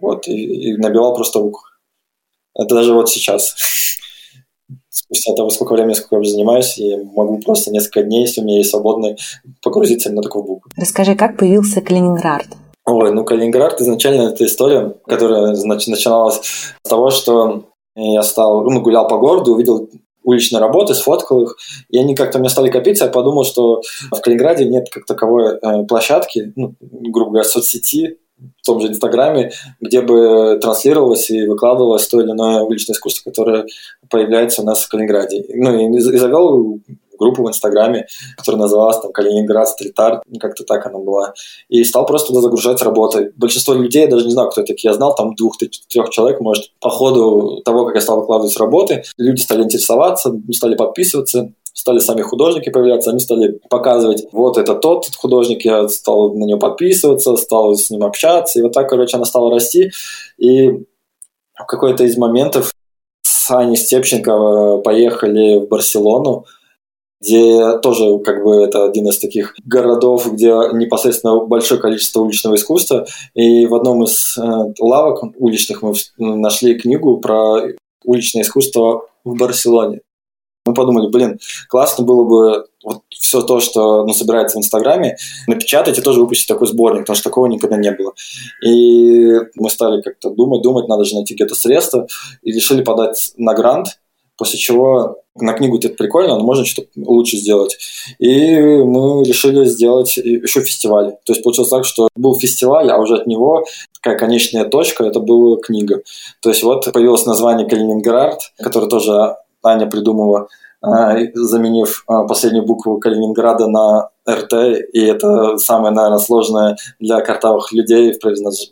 Вот, 0.00 0.28
и, 0.28 0.70
и 0.70 0.76
набивал 0.76 1.14
просто 1.14 1.40
руку. 1.40 1.60
Это 2.58 2.74
даже 2.74 2.92
вот 2.92 3.08
сейчас. 3.08 3.54
Спустя 4.90 5.32
того, 5.34 5.48
сколько 5.50 5.72
времени, 5.72 5.94
сколько 5.94 6.16
я 6.16 6.20
уже 6.20 6.30
занимаюсь, 6.30 6.76
я 6.76 6.98
могу 7.14 7.38
просто 7.38 7.70
несколько 7.70 8.02
дней, 8.02 8.22
если 8.22 8.40
у 8.40 8.44
меня 8.44 8.58
есть 8.58 8.70
свободные, 8.70 9.16
погрузиться 9.62 10.10
на 10.10 10.22
такую 10.22 10.44
букву. 10.44 10.70
Расскажи, 10.76 11.14
как 11.14 11.38
появился 11.38 11.80
Калининград? 11.80 12.46
Ой, 12.84 13.12
ну 13.12 13.24
Калининград 13.24 13.80
изначально 13.80 14.30
это 14.30 14.44
история, 14.44 14.94
которая 15.06 15.54
значит, 15.54 15.88
начиналась 15.88 16.40
с 16.82 16.88
того, 16.88 17.10
что 17.10 17.68
я 17.94 18.22
стал, 18.22 18.64
ну, 18.64 18.80
гулял 18.80 19.08
по 19.08 19.18
городу, 19.18 19.54
увидел 19.54 19.88
уличные 20.22 20.60
работы, 20.60 20.94
сфоткал 20.94 21.42
их, 21.44 21.56
и 21.88 21.98
они 21.98 22.14
как-то 22.14 22.38
мне 22.38 22.48
стали 22.48 22.70
копиться, 22.70 23.06
я 23.06 23.10
подумал, 23.10 23.44
что 23.44 23.82
в 24.10 24.20
Калининграде 24.20 24.66
нет 24.66 24.88
как 24.90 25.06
таковой 25.06 25.56
э, 25.56 25.84
площадки, 25.84 26.52
ну, 26.54 26.74
грубо 26.80 27.30
говоря, 27.30 27.48
соцсети, 27.48 28.18
в 28.62 28.66
том 28.66 28.80
же 28.80 28.88
Инстаграме, 28.88 29.52
где 29.80 30.00
бы 30.00 30.58
транслировалось 30.60 31.30
и 31.30 31.46
выкладывалось 31.46 32.06
то 32.08 32.20
или 32.20 32.30
иное 32.30 32.62
уличное 32.62 32.94
искусство, 32.94 33.30
которое 33.30 33.66
появляется 34.10 34.62
у 34.62 34.64
нас 34.64 34.82
в 34.82 34.88
Калининграде. 34.88 35.44
Ну 35.54 35.78
и, 35.78 35.96
и 35.96 36.00
завел 36.00 36.80
группу 37.18 37.42
в 37.42 37.48
Инстаграме, 37.48 38.06
которая 38.36 38.62
называлась 38.62 39.00
там 39.00 39.12
Калининград 39.12 39.68
стрит-арт, 39.68 40.22
как-то 40.40 40.64
так 40.64 40.86
она 40.86 40.98
была. 40.98 41.34
И 41.68 41.84
стал 41.84 42.06
просто 42.06 42.28
туда 42.28 42.40
загружать 42.40 42.80
работы. 42.82 43.32
Большинство 43.36 43.74
людей, 43.74 44.02
я 44.02 44.08
даже 44.08 44.24
не 44.24 44.32
знаю, 44.32 44.50
кто 44.50 44.62
это 44.62 44.74
я 44.78 44.94
знал, 44.94 45.14
там 45.14 45.34
двух-трех 45.34 46.10
человек, 46.10 46.40
может, 46.40 46.70
по 46.80 46.88
ходу 46.88 47.60
того, 47.64 47.86
как 47.86 47.96
я 47.96 48.00
стал 48.00 48.20
выкладывать 48.20 48.56
работы, 48.56 49.02
люди 49.18 49.40
стали 49.40 49.64
интересоваться, 49.64 50.32
стали 50.52 50.76
подписываться, 50.76 51.52
стали 51.78 52.00
сами 52.00 52.22
художники 52.22 52.70
появляться, 52.70 53.10
они 53.10 53.20
стали 53.20 53.60
показывать, 53.70 54.26
вот 54.32 54.58
это 54.58 54.74
тот 54.74 55.06
художник, 55.16 55.64
я 55.64 55.88
стал 55.88 56.34
на 56.34 56.44
него 56.44 56.58
подписываться, 56.58 57.36
стал 57.36 57.76
с 57.76 57.88
ним 57.88 58.02
общаться, 58.02 58.58
и 58.58 58.62
вот 58.62 58.72
так, 58.72 58.88
короче, 58.88 59.16
она 59.16 59.24
стала 59.24 59.52
расти, 59.52 59.92
и 60.38 60.70
в 60.70 61.66
какой-то 61.68 62.02
из 62.02 62.16
моментов 62.16 62.72
с 63.22 63.50
Аней 63.52 63.76
Степченко 63.76 64.30
э, 64.30 64.82
поехали 64.82 65.60
в 65.60 65.68
Барселону, 65.68 66.46
где 67.20 67.78
тоже 67.78 68.18
как 68.24 68.42
бы 68.42 68.56
это 68.56 68.84
один 68.84 69.08
из 69.08 69.18
таких 69.18 69.54
городов, 69.64 70.32
где 70.32 70.48
непосредственно 70.72 71.38
большое 71.44 71.80
количество 71.80 72.22
уличного 72.22 72.56
искусства. 72.56 73.06
И 73.34 73.66
в 73.66 73.74
одном 73.74 74.04
из 74.04 74.36
э, 74.36 74.42
лавок 74.80 75.22
уличных 75.36 75.82
мы 75.82 75.94
нашли 76.18 76.78
книгу 76.78 77.18
про 77.18 77.60
уличное 78.04 78.42
искусство 78.42 79.06
в 79.24 79.36
Барселоне. 79.36 80.00
Мы 80.68 80.74
подумали, 80.74 81.08
блин, 81.08 81.38
классно 81.68 82.04
было 82.04 82.24
бы 82.24 82.66
вот 82.84 83.02
все 83.10 83.42
то, 83.42 83.60
что 83.60 84.04
ну, 84.04 84.12
собирается 84.12 84.58
в 84.58 84.60
Инстаграме, 84.60 85.16
напечатать 85.46 85.98
и 85.98 86.02
тоже 86.02 86.20
выпустить 86.20 86.48
такой 86.48 86.66
сборник, 86.66 87.02
потому 87.02 87.16
что 87.16 87.28
такого 87.28 87.46
никогда 87.46 87.76
не 87.76 87.90
было. 87.90 88.12
И 88.64 89.32
мы 89.56 89.70
стали 89.70 90.02
как-то 90.02 90.30
думать, 90.30 90.62
думать, 90.62 90.88
надо 90.88 91.04
же 91.04 91.14
найти 91.14 91.34
какие-то 91.34 91.54
средства, 91.54 92.06
и 92.42 92.52
решили 92.52 92.82
подать 92.82 93.32
на 93.36 93.54
грант, 93.54 93.98
после 94.36 94.58
чего 94.58 95.18
на 95.34 95.52
книгу 95.52 95.78
это 95.78 95.90
прикольно, 95.90 96.36
но 96.36 96.44
можно 96.44 96.64
что-то 96.64 96.88
лучше 96.96 97.36
сделать. 97.36 97.76
И 98.18 98.56
мы 98.58 99.24
решили 99.24 99.64
сделать 99.64 100.16
еще 100.16 100.62
фестиваль. 100.62 101.16
То 101.24 101.32
есть 101.32 101.42
получилось 101.42 101.70
так, 101.70 101.84
что 101.84 102.08
был 102.16 102.34
фестиваль, 102.34 102.90
а 102.90 102.98
уже 102.98 103.16
от 103.16 103.26
него 103.26 103.64
такая 104.00 104.18
конечная 104.18 104.64
точка, 104.64 105.04
это 105.04 105.20
была 105.20 105.58
книга. 105.58 106.02
То 106.40 106.50
есть 106.50 106.62
вот 106.62 106.90
появилось 106.92 107.26
название 107.26 107.68
Калининград, 107.68 108.40
которое 108.58 108.86
тоже 108.88 109.36
Аня 109.62 109.86
придумала, 109.86 110.48
а, 110.80 111.16
заменив 111.34 112.04
а, 112.06 112.24
последнюю 112.24 112.64
букву 112.64 112.98
Калининграда 112.98 113.66
на 113.66 114.10
РТ, 114.28 114.52
и 114.92 115.00
это 115.00 115.56
самое, 115.58 115.92
наверное, 115.92 116.20
сложное 116.20 116.76
для 117.00 117.20
картавых 117.20 117.72
людей 117.72 118.12
в 118.12 118.20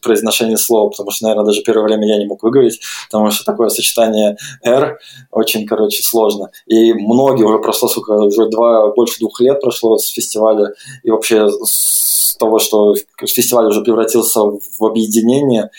произношении 0.01 0.55
слова, 0.55 0.91
потому 0.91 1.11
что, 1.11 1.25
наверное, 1.25 1.47
даже 1.47 1.63
первое 1.63 1.85
время 1.85 2.07
я 2.07 2.19
не 2.19 2.27
мог 2.27 2.43
выговорить, 2.43 2.81
потому 3.11 3.31
что 3.33 3.45
такое 3.45 3.71
сочетание 3.71 4.37
«р» 4.63 5.01
очень, 5.33 5.67
короче, 5.67 6.03
сложно. 6.03 6.51
И 6.67 6.93
многие 6.93 7.45
уже 7.45 7.59
прошло, 7.59 7.89
сколько, 7.89 8.13
уже 8.13 8.49
два, 8.51 8.93
больше 8.93 9.19
двух 9.19 9.41
лет 9.41 9.61
прошло 9.61 9.99
с 9.99 10.07
фестиваля, 10.07 10.75
и 11.03 11.11
вообще 11.11 11.49
с 11.65 12.37
того, 12.39 12.59
что 12.61 12.95
фестиваль 13.19 13.67
уже 13.67 13.83
превратился 13.83 14.41
в 14.41 14.85
объединение 14.85 15.71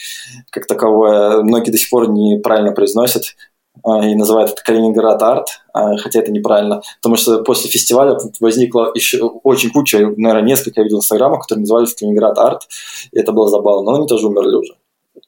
как 0.49 0.65
таковое, 0.65 1.41
многие 1.43 1.71
до 1.71 1.77
сих 1.77 1.89
пор 1.89 2.09
неправильно 2.09 2.73
произносят 2.73 3.35
и 3.85 4.15
называют 4.15 4.51
это 4.51 4.61
Калининград 4.63 5.21
Арт, 5.21 5.47
а, 5.73 5.97
хотя 5.97 6.19
это 6.19 6.31
неправильно, 6.31 6.81
потому 7.01 7.15
что 7.15 7.43
после 7.43 7.69
фестиваля 7.69 8.17
возникла 8.39 8.91
еще 8.93 9.19
очень 9.19 9.71
куча, 9.71 9.99
наверное, 9.99 10.41
несколько 10.41 10.81
я 10.81 10.83
видел 10.83 10.97
инстаграмов, 10.97 11.41
которые 11.41 11.61
назывались 11.61 11.93
Калининград 11.93 12.37
Арт, 12.37 12.67
и 13.11 13.19
это 13.19 13.31
было 13.31 13.49
забавно, 13.49 13.91
но 13.91 13.97
они 13.97 14.07
тоже 14.07 14.27
умерли 14.27 14.55
уже 14.55 14.73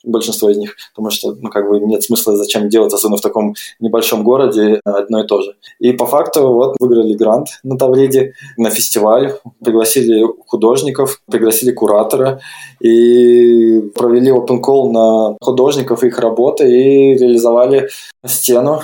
большинство 0.04 0.50
из 0.50 0.58
них, 0.58 0.76
потому 0.94 1.12
что, 1.12 1.36
ну, 1.40 1.50
как 1.50 1.70
бы 1.70 1.80
нет 1.80 2.04
смысла 2.04 2.36
зачем 2.36 2.70
делать, 2.70 2.94
особенно 2.94 3.18
в 3.18 3.22
таком 3.22 3.56
небольшом 3.80 4.24
городе, 4.24 4.82
одно 4.84 5.24
и 5.24 5.28
то 5.28 5.42
же. 5.42 5.56
И 5.80 5.94
по 5.94 6.06
факту 6.06 6.48
вот 6.48 6.76
выиграли 6.80 7.14
грант 7.14 7.48
на 7.64 7.78
Тавриде, 7.78 8.34
на 8.58 8.70
фестиваль, 8.70 9.36
пригласили 9.64 10.26
художников, 10.48 11.22
пригласили 11.30 11.72
куратора 11.72 12.40
и 12.80 13.82
провели 13.96 14.32
open 14.32 14.62
call 14.62 14.92
на 14.92 15.38
художников 15.42 16.04
и 16.04 16.08
их 16.08 16.20
работы 16.20 16.70
и 16.70 17.18
реализовали 17.18 17.90
стену 18.26 18.82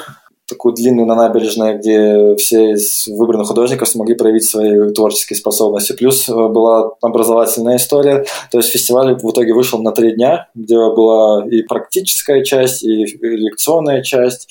такую 0.48 0.76
длинную 0.76 1.08
на 1.08 1.16
набережной, 1.16 1.78
где 1.78 2.36
все 2.36 2.72
из 2.72 3.08
выбранных 3.08 3.48
художников 3.48 3.88
смогли 3.88 4.16
проявить 4.16 4.46
свои 4.46 4.94
творческие 4.94 5.38
способности. 5.38 5.94
Плюс 5.94 6.30
э, 6.30 6.34
была 6.34 6.92
образовательная 7.02 7.78
история, 7.78 8.26
то 8.52 8.60
есть 8.60 8.70
фестиваль 8.70 9.16
в 9.16 9.32
итоге 9.32 9.54
вышел 9.54 9.82
на 9.82 9.92
три 9.92 10.14
дня, 10.14 10.48
где 10.54 10.76
была 10.76 11.46
и 11.48 11.64
практическая 11.64 12.44
часть, 12.44 12.84
и 12.84 13.06
лекционная 13.22 14.04
часть, 14.04 14.48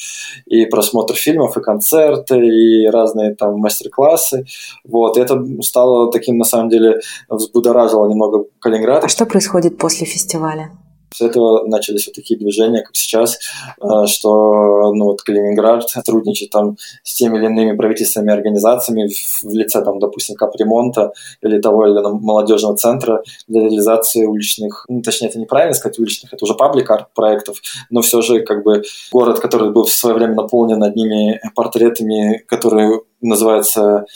и 0.47 0.67
просмотр 0.67 1.15
фильмов, 1.15 1.57
и 1.57 1.61
концерты, 1.61 2.39
и 2.39 2.87
разные 2.87 3.35
там 3.35 3.59
мастер-классы. 3.59 4.47
Вот. 4.85 5.17
И 5.17 5.21
это 5.21 5.45
стало 5.63 6.11
таким, 6.11 6.39
на 6.39 6.45
самом 6.45 6.71
деле, 6.71 7.01
взбудоражило 7.29 8.09
немного 8.09 8.47
Калининград. 8.59 9.05
А 9.05 9.09
что 9.09 9.27
происходит 9.27 9.79
после 9.79 10.07
фестиваля? 10.07 10.71
С 11.15 11.21
этого 11.21 11.65
начались 11.65 12.07
вот 12.07 12.17
такие 12.17 12.37
движения, 12.37 12.83
как 12.83 12.97
сейчас, 12.97 13.39
э, 13.81 14.07
что 14.07 14.93
ну, 14.93 15.05
вот 15.05 15.23
Калининград 15.23 15.89
сотрудничает 15.89 16.51
там 16.51 16.77
с 17.05 17.15
теми 17.15 17.39
или 17.39 17.47
иными 17.47 17.77
правительственными 17.77 18.33
организациями 18.33 19.09
в 19.09 19.55
лице, 19.55 19.81
там, 19.85 20.01
допустим, 20.01 20.35
капремонта 20.35 21.13
или 21.41 21.61
того 21.61 21.87
или 21.87 21.93
иного 21.93 22.19
молодежного 22.19 22.77
центра 22.77 23.23
для 23.47 23.61
реализации 23.61 24.27
уличных, 24.27 24.87
ну, 24.89 25.03
точнее, 25.03 25.29
это 25.29 25.39
неправильно 25.39 25.75
сказать 25.75 26.01
уличных, 26.01 26.33
это 26.35 26.45
уже 26.45 26.55
паблик-арт 26.55 27.15
проектов, 27.15 27.59
но 27.91 28.01
все 28.01 28.21
же 28.21 28.41
как 28.41 28.65
бы 28.65 28.83
город, 29.13 29.39
который 29.39 29.71
был 29.71 29.85
в 29.85 29.93
свое 29.93 30.17
время 30.17 30.35
наполнен 30.35 30.83
одними 30.83 31.41
портретами, 31.55 32.43
которые 32.49 33.03
называется 33.27 34.07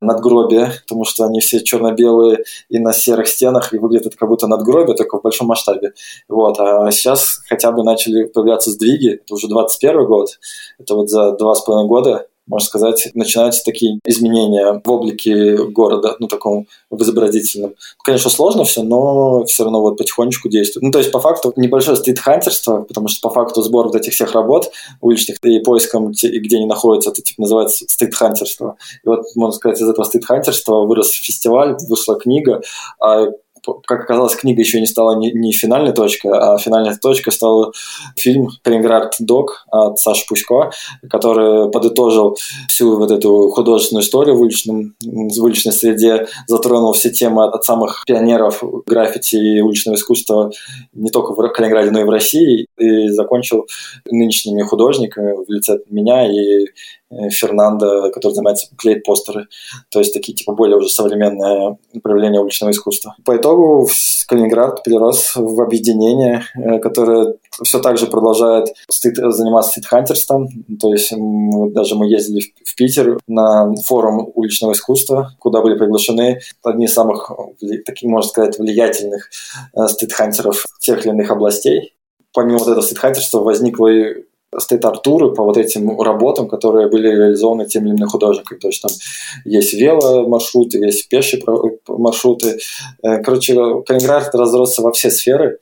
надгробие, 0.00 0.72
потому 0.82 1.04
что 1.04 1.24
они 1.24 1.40
все 1.40 1.60
черно-белые 1.60 2.44
и 2.68 2.78
на 2.78 2.92
серых 2.92 3.28
стенах, 3.28 3.72
и 3.72 3.78
выглядят 3.78 4.16
как 4.16 4.28
будто 4.28 4.46
надгробие, 4.46 4.96
только 4.96 5.18
в 5.18 5.22
большом 5.22 5.48
масштабе. 5.48 5.92
Вот. 6.28 6.58
А 6.60 6.90
сейчас 6.90 7.40
хотя 7.48 7.72
бы 7.72 7.84
начали 7.84 8.24
появляться 8.24 8.70
сдвиги, 8.70 9.14
это 9.14 9.34
уже 9.34 9.48
21 9.48 10.06
год, 10.06 10.38
это 10.78 10.94
вот 10.94 11.10
за 11.10 11.32
два 11.32 11.54
с 11.54 11.60
половиной 11.60 11.88
года 11.88 12.26
можно 12.48 12.66
сказать, 12.66 13.08
начинаются 13.14 13.62
такие 13.64 14.00
изменения 14.04 14.80
в 14.84 14.90
облике 14.90 15.56
города, 15.56 16.16
ну, 16.18 16.28
таком 16.28 16.66
в 16.90 17.00
изобразительном. 17.02 17.74
Конечно, 18.02 18.30
сложно 18.30 18.64
все, 18.64 18.82
но 18.82 19.44
все 19.44 19.64
равно 19.64 19.80
вот 19.80 19.98
потихонечку 19.98 20.48
действует. 20.48 20.82
Ну, 20.82 20.90
то 20.90 20.98
есть, 20.98 21.12
по 21.12 21.20
факту, 21.20 21.52
небольшое 21.56 21.96
стрит-хантерство, 21.96 22.82
потому 22.82 23.08
что 23.08 23.28
по 23.28 23.34
факту 23.34 23.62
сбор 23.62 23.86
вот 23.86 23.96
этих 23.96 24.14
всех 24.14 24.32
работ 24.32 24.70
уличных 25.00 25.38
и 25.42 25.60
поиском, 25.60 26.12
где 26.12 26.56
они 26.56 26.66
находятся, 26.66 27.10
это 27.10 27.22
типа 27.22 27.42
называется 27.42 27.84
стрит-хантерство. 27.88 28.76
И 29.04 29.08
вот, 29.08 29.24
можно 29.34 29.56
сказать, 29.56 29.80
из 29.80 29.88
этого 29.88 30.04
стрит-хантерства 30.04 30.86
вырос 30.86 31.10
фестиваль, 31.10 31.76
вышла 31.88 32.18
книга, 32.18 32.62
а 33.00 33.26
как 33.86 34.02
оказалось, 34.02 34.34
книга 34.34 34.60
еще 34.60 34.80
не 34.80 34.86
стала 34.86 35.16
не, 35.16 35.32
не 35.32 35.52
финальной 35.52 35.92
точкой, 35.92 36.32
а 36.32 36.58
финальной 36.58 36.96
точкой 36.96 37.32
стал 37.32 37.72
фильм 38.16 38.48
«Калининград 38.62 39.16
Док» 39.18 39.64
от 39.70 39.98
Саши 39.98 40.26
Пусько, 40.28 40.70
который 41.08 41.70
подытожил 41.70 42.36
всю 42.68 42.96
вот 42.96 43.10
эту 43.10 43.50
художественную 43.50 44.04
историю 44.04 44.36
в, 44.36 44.40
уличном, 44.40 44.94
в 45.02 45.42
уличной 45.42 45.72
среде, 45.72 46.26
затронул 46.46 46.92
все 46.92 47.10
темы 47.10 47.44
от 47.44 47.64
самых 47.64 48.04
пионеров 48.06 48.62
граффити 48.86 49.36
и 49.36 49.60
уличного 49.60 49.96
искусства 49.96 50.50
не 50.92 51.10
только 51.10 51.32
в 51.32 51.48
Калининграде, 51.48 51.90
но 51.90 52.00
и 52.00 52.04
в 52.04 52.10
России, 52.10 52.66
и 52.78 53.08
закончил 53.08 53.66
нынешними 54.06 54.62
художниками 54.62 55.32
в 55.32 55.50
лице 55.50 55.78
меня 55.88 56.26
и 56.26 56.66
Фернандо, 57.10 58.10
который 58.10 58.34
занимается 58.34 58.68
клеит 58.76 59.04
постеры. 59.04 59.46
То 59.90 59.98
есть 59.98 60.12
такие 60.12 60.34
типа 60.34 60.52
более 60.52 60.76
уже 60.76 60.88
современное 60.88 61.78
проявление 62.02 62.40
уличного 62.40 62.70
искусства. 62.70 63.14
По 63.24 63.36
итогу 63.36 63.88
Калининград 64.28 64.82
перерос 64.82 65.36
в 65.36 65.60
объединение, 65.60 66.44
э, 66.54 66.78
которое 66.80 67.36
все 67.62 67.80
так 67.80 67.96
же 67.96 68.06
продолжает 68.06 68.74
стыд, 68.90 69.16
заниматься 69.16 69.72
ститхантерством. 69.72 70.48
То 70.78 70.92
есть 70.92 71.12
даже 71.72 71.96
мы 71.96 72.08
ездили 72.08 72.42
в, 72.64 72.74
Питер 72.76 73.18
на 73.26 73.74
форум 73.82 74.30
уличного 74.34 74.72
искусства, 74.72 75.34
куда 75.40 75.62
были 75.62 75.76
приглашены 75.76 76.40
одни 76.62 76.84
из 76.84 76.92
самых, 76.92 77.30
таких, 77.84 78.08
можно 78.08 78.28
сказать, 78.28 78.58
влиятельных 78.58 79.30
э, 79.74 79.88
ститхантеров 79.88 80.64
тех 80.78 81.04
или 81.04 81.12
иных 81.12 81.30
областей. 81.30 81.94
Помимо 82.32 82.58
вот 82.58 82.68
этого 82.68 82.82
ститхантерства 82.82 83.40
возникло 83.40 83.88
и 83.88 84.24
стоит 84.56 84.84
Артуры 84.84 85.34
по 85.34 85.44
вот 85.44 85.56
этим 85.56 86.00
работам, 86.00 86.48
которые 86.48 86.88
были 86.88 87.08
реализованы 87.08 87.66
тем 87.66 87.86
или 87.86 87.94
иным 87.94 88.08
художником. 88.08 88.58
То 88.58 88.68
есть 88.68 88.82
там 88.82 88.90
есть 89.44 89.74
веломаршруты, 89.74 90.78
есть 90.78 91.08
пешие 91.08 91.42
маршруты. 91.86 92.58
Э, 93.02 93.18
короче, 93.22 93.54
Калининград 93.86 94.34
разросся 94.34 94.82
во 94.82 94.92
все 94.92 95.10
сферы. 95.10 95.58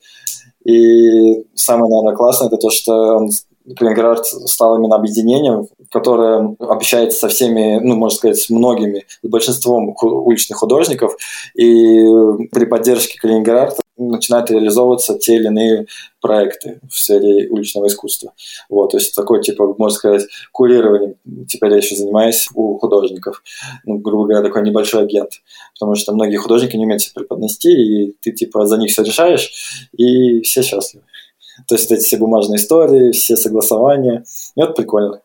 И 0.63 1.43
самое, 1.55 1.89
наверное, 1.89 2.15
классное, 2.15 2.47
это 2.47 2.57
то, 2.57 2.69
что 2.69 2.93
он 3.17 3.29
Калининград 3.75 4.25
стал 4.25 4.77
именно 4.77 4.95
объединением, 4.95 5.67
которое 5.91 6.55
общается 6.59 7.19
со 7.19 7.27
всеми, 7.27 7.79
ну, 7.79 7.95
можно 7.95 8.17
сказать, 8.17 8.37
с 8.37 8.49
многими, 8.49 9.05
с 9.21 9.27
большинством 9.27 9.95
уличных 10.01 10.57
художников. 10.57 11.17
И 11.55 12.05
при 12.51 12.65
поддержке 12.65 13.19
Калининграда 13.19 13.75
начинают 13.97 14.49
реализовываться 14.51 15.17
те 15.17 15.35
или 15.35 15.47
иные 15.47 15.87
проекты 16.21 16.79
в 16.89 16.97
сфере 16.97 17.49
уличного 17.49 17.87
искусства. 17.87 18.33
Вот, 18.69 18.91
то 18.91 18.97
есть 18.97 19.15
такой, 19.15 19.41
типа, 19.41 19.75
можно 19.77 19.95
сказать, 19.95 20.23
курированием 20.51 21.15
теперь 21.47 21.71
я 21.71 21.77
еще 21.77 21.95
занимаюсь 21.95 22.47
у 22.53 22.77
художников. 22.77 23.43
Ну, 23.85 23.97
грубо 23.97 24.27
говоря, 24.27 24.43
такой 24.43 24.63
небольшой 24.63 25.03
агент. 25.03 25.31
Потому 25.73 25.95
что 25.95 26.13
многие 26.13 26.37
художники 26.37 26.75
не 26.75 26.85
умеют 26.85 27.01
себя 27.01 27.21
преподнести, 27.21 27.71
и 27.71 28.15
ты, 28.21 28.31
типа, 28.31 28.65
за 28.65 28.77
них 28.77 28.91
все 28.91 29.03
решаешь, 29.03 29.87
и 29.93 30.41
все 30.41 30.61
счастливы. 30.63 31.03
То 31.67 31.75
есть 31.75 31.91
эти 31.91 32.03
все 32.03 32.17
бумажные 32.17 32.57
истории, 32.57 33.11
все 33.11 33.35
согласования. 33.35 34.23
И 34.55 34.61
это 34.61 34.73
прикольно. 34.73 35.21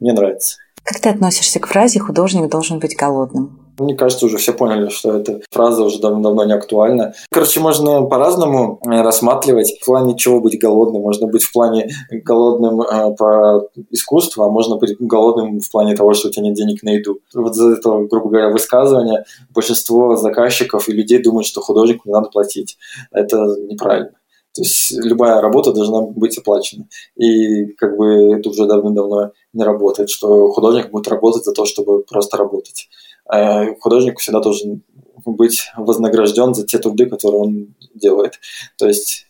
Мне 0.00 0.12
нравится. 0.12 0.56
Как 0.82 1.00
ты 1.00 1.08
относишься 1.10 1.60
к 1.60 1.66
фразе 1.66 2.00
«художник 2.00 2.50
должен 2.50 2.78
быть 2.78 2.96
голодным»? 2.96 3.57
Мне 3.78 3.94
кажется, 3.94 4.26
уже 4.26 4.38
все 4.38 4.52
поняли, 4.52 4.88
что 4.88 5.16
эта 5.16 5.40
фраза 5.50 5.84
уже 5.84 6.00
давно-давно 6.00 6.44
не 6.44 6.52
актуальна. 6.52 7.14
Короче, 7.30 7.60
можно 7.60 8.02
по-разному 8.02 8.80
э, 8.84 9.02
рассматривать. 9.02 9.78
В 9.80 9.86
плане 9.86 10.16
чего 10.16 10.40
быть 10.40 10.58
голодным. 10.58 11.02
Можно 11.02 11.28
быть 11.28 11.44
в 11.44 11.52
плане 11.52 11.88
голодным 12.10 12.80
э, 12.80 13.14
по 13.16 13.68
искусству, 13.90 14.42
а 14.44 14.50
можно 14.50 14.76
быть 14.76 14.96
голодным 14.98 15.60
в 15.60 15.70
плане 15.70 15.96
того, 15.96 16.14
что 16.14 16.28
у 16.28 16.30
тебя 16.30 16.46
нет 16.46 16.54
денег 16.54 16.82
на 16.82 16.90
еду. 16.90 17.20
Вот 17.34 17.54
за 17.54 17.72
это, 17.72 17.90
грубо 18.10 18.28
говоря, 18.28 18.50
высказывание 18.50 19.24
большинство 19.50 20.16
заказчиков 20.16 20.88
и 20.88 20.92
людей 20.92 21.22
думают, 21.22 21.46
что 21.46 21.60
художнику 21.60 22.08
не 22.08 22.12
надо 22.12 22.30
платить. 22.30 22.76
Это 23.12 23.36
неправильно. 23.68 24.10
То 24.54 24.62
есть 24.62 24.90
любая 24.90 25.40
работа 25.40 25.72
должна 25.72 26.00
быть 26.00 26.36
оплачена. 26.36 26.88
И 27.14 27.66
как 27.74 27.96
бы 27.96 28.36
это 28.36 28.48
уже 28.48 28.66
давно-давно 28.66 29.30
не 29.52 29.62
работает, 29.62 30.10
что 30.10 30.50
художник 30.50 30.90
будет 30.90 31.06
работать 31.06 31.44
за 31.44 31.52
то, 31.52 31.64
чтобы 31.64 32.02
просто 32.02 32.36
работать. 32.36 32.88
А 33.28 33.66
художник 33.80 34.18
всегда 34.18 34.40
должен 34.40 34.82
быть 35.24 35.70
вознагражден 35.76 36.54
за 36.54 36.66
те 36.66 36.78
труды, 36.78 37.06
которые 37.06 37.42
он 37.42 37.74
делает. 37.94 38.40
То 38.76 38.86
есть 38.86 39.26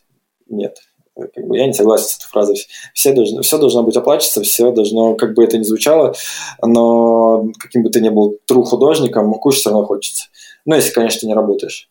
нет. 0.48 0.78
Как 1.16 1.48
бы 1.48 1.56
я 1.56 1.66
не 1.66 1.72
согласен 1.72 2.06
с 2.06 2.16
этой 2.16 2.28
фразой. 2.28 2.66
Все 2.94 3.12
должно, 3.12 3.42
все 3.42 3.58
должно 3.58 3.82
быть 3.82 3.96
оплачиваться, 3.96 4.42
все 4.42 4.70
должно, 4.70 5.16
как 5.16 5.34
бы 5.34 5.42
это 5.42 5.58
ни 5.58 5.64
звучало, 5.64 6.14
но 6.62 7.48
каким 7.58 7.82
бы 7.82 7.90
ты 7.90 8.00
ни 8.00 8.08
был 8.08 8.38
тру 8.46 8.62
художником, 8.62 9.34
кушать 9.34 9.60
все 9.60 9.70
равно 9.70 9.84
хочется. 9.84 10.26
Ну, 10.64 10.76
если, 10.76 10.92
конечно, 10.92 11.20
ты 11.20 11.26
не 11.26 11.34
работаешь. 11.34 11.90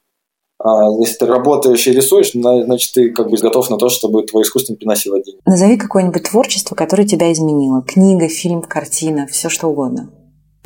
А 0.60 0.90
если 1.00 1.18
ты 1.18 1.26
работаешь 1.26 1.86
и 1.88 1.92
рисуешь, 1.92 2.32
значит, 2.32 2.94
ты 2.94 3.10
как 3.12 3.30
бы 3.30 3.38
готов 3.38 3.70
на 3.70 3.78
то, 3.78 3.90
чтобы 3.90 4.24
твое 4.24 4.44
искусство 4.44 4.76
приносило 4.76 5.22
деньги. 5.22 5.42
Назови 5.46 5.78
какое-нибудь 5.78 6.24
творчество, 6.24 6.74
которое 6.74 7.06
тебя 7.06 7.32
изменило. 7.32 7.82
Книга, 7.82 8.30
фильм, 8.30 8.62
картина, 8.62 9.28
все 9.28 9.50
что 9.50 9.68
угодно. 9.68 10.10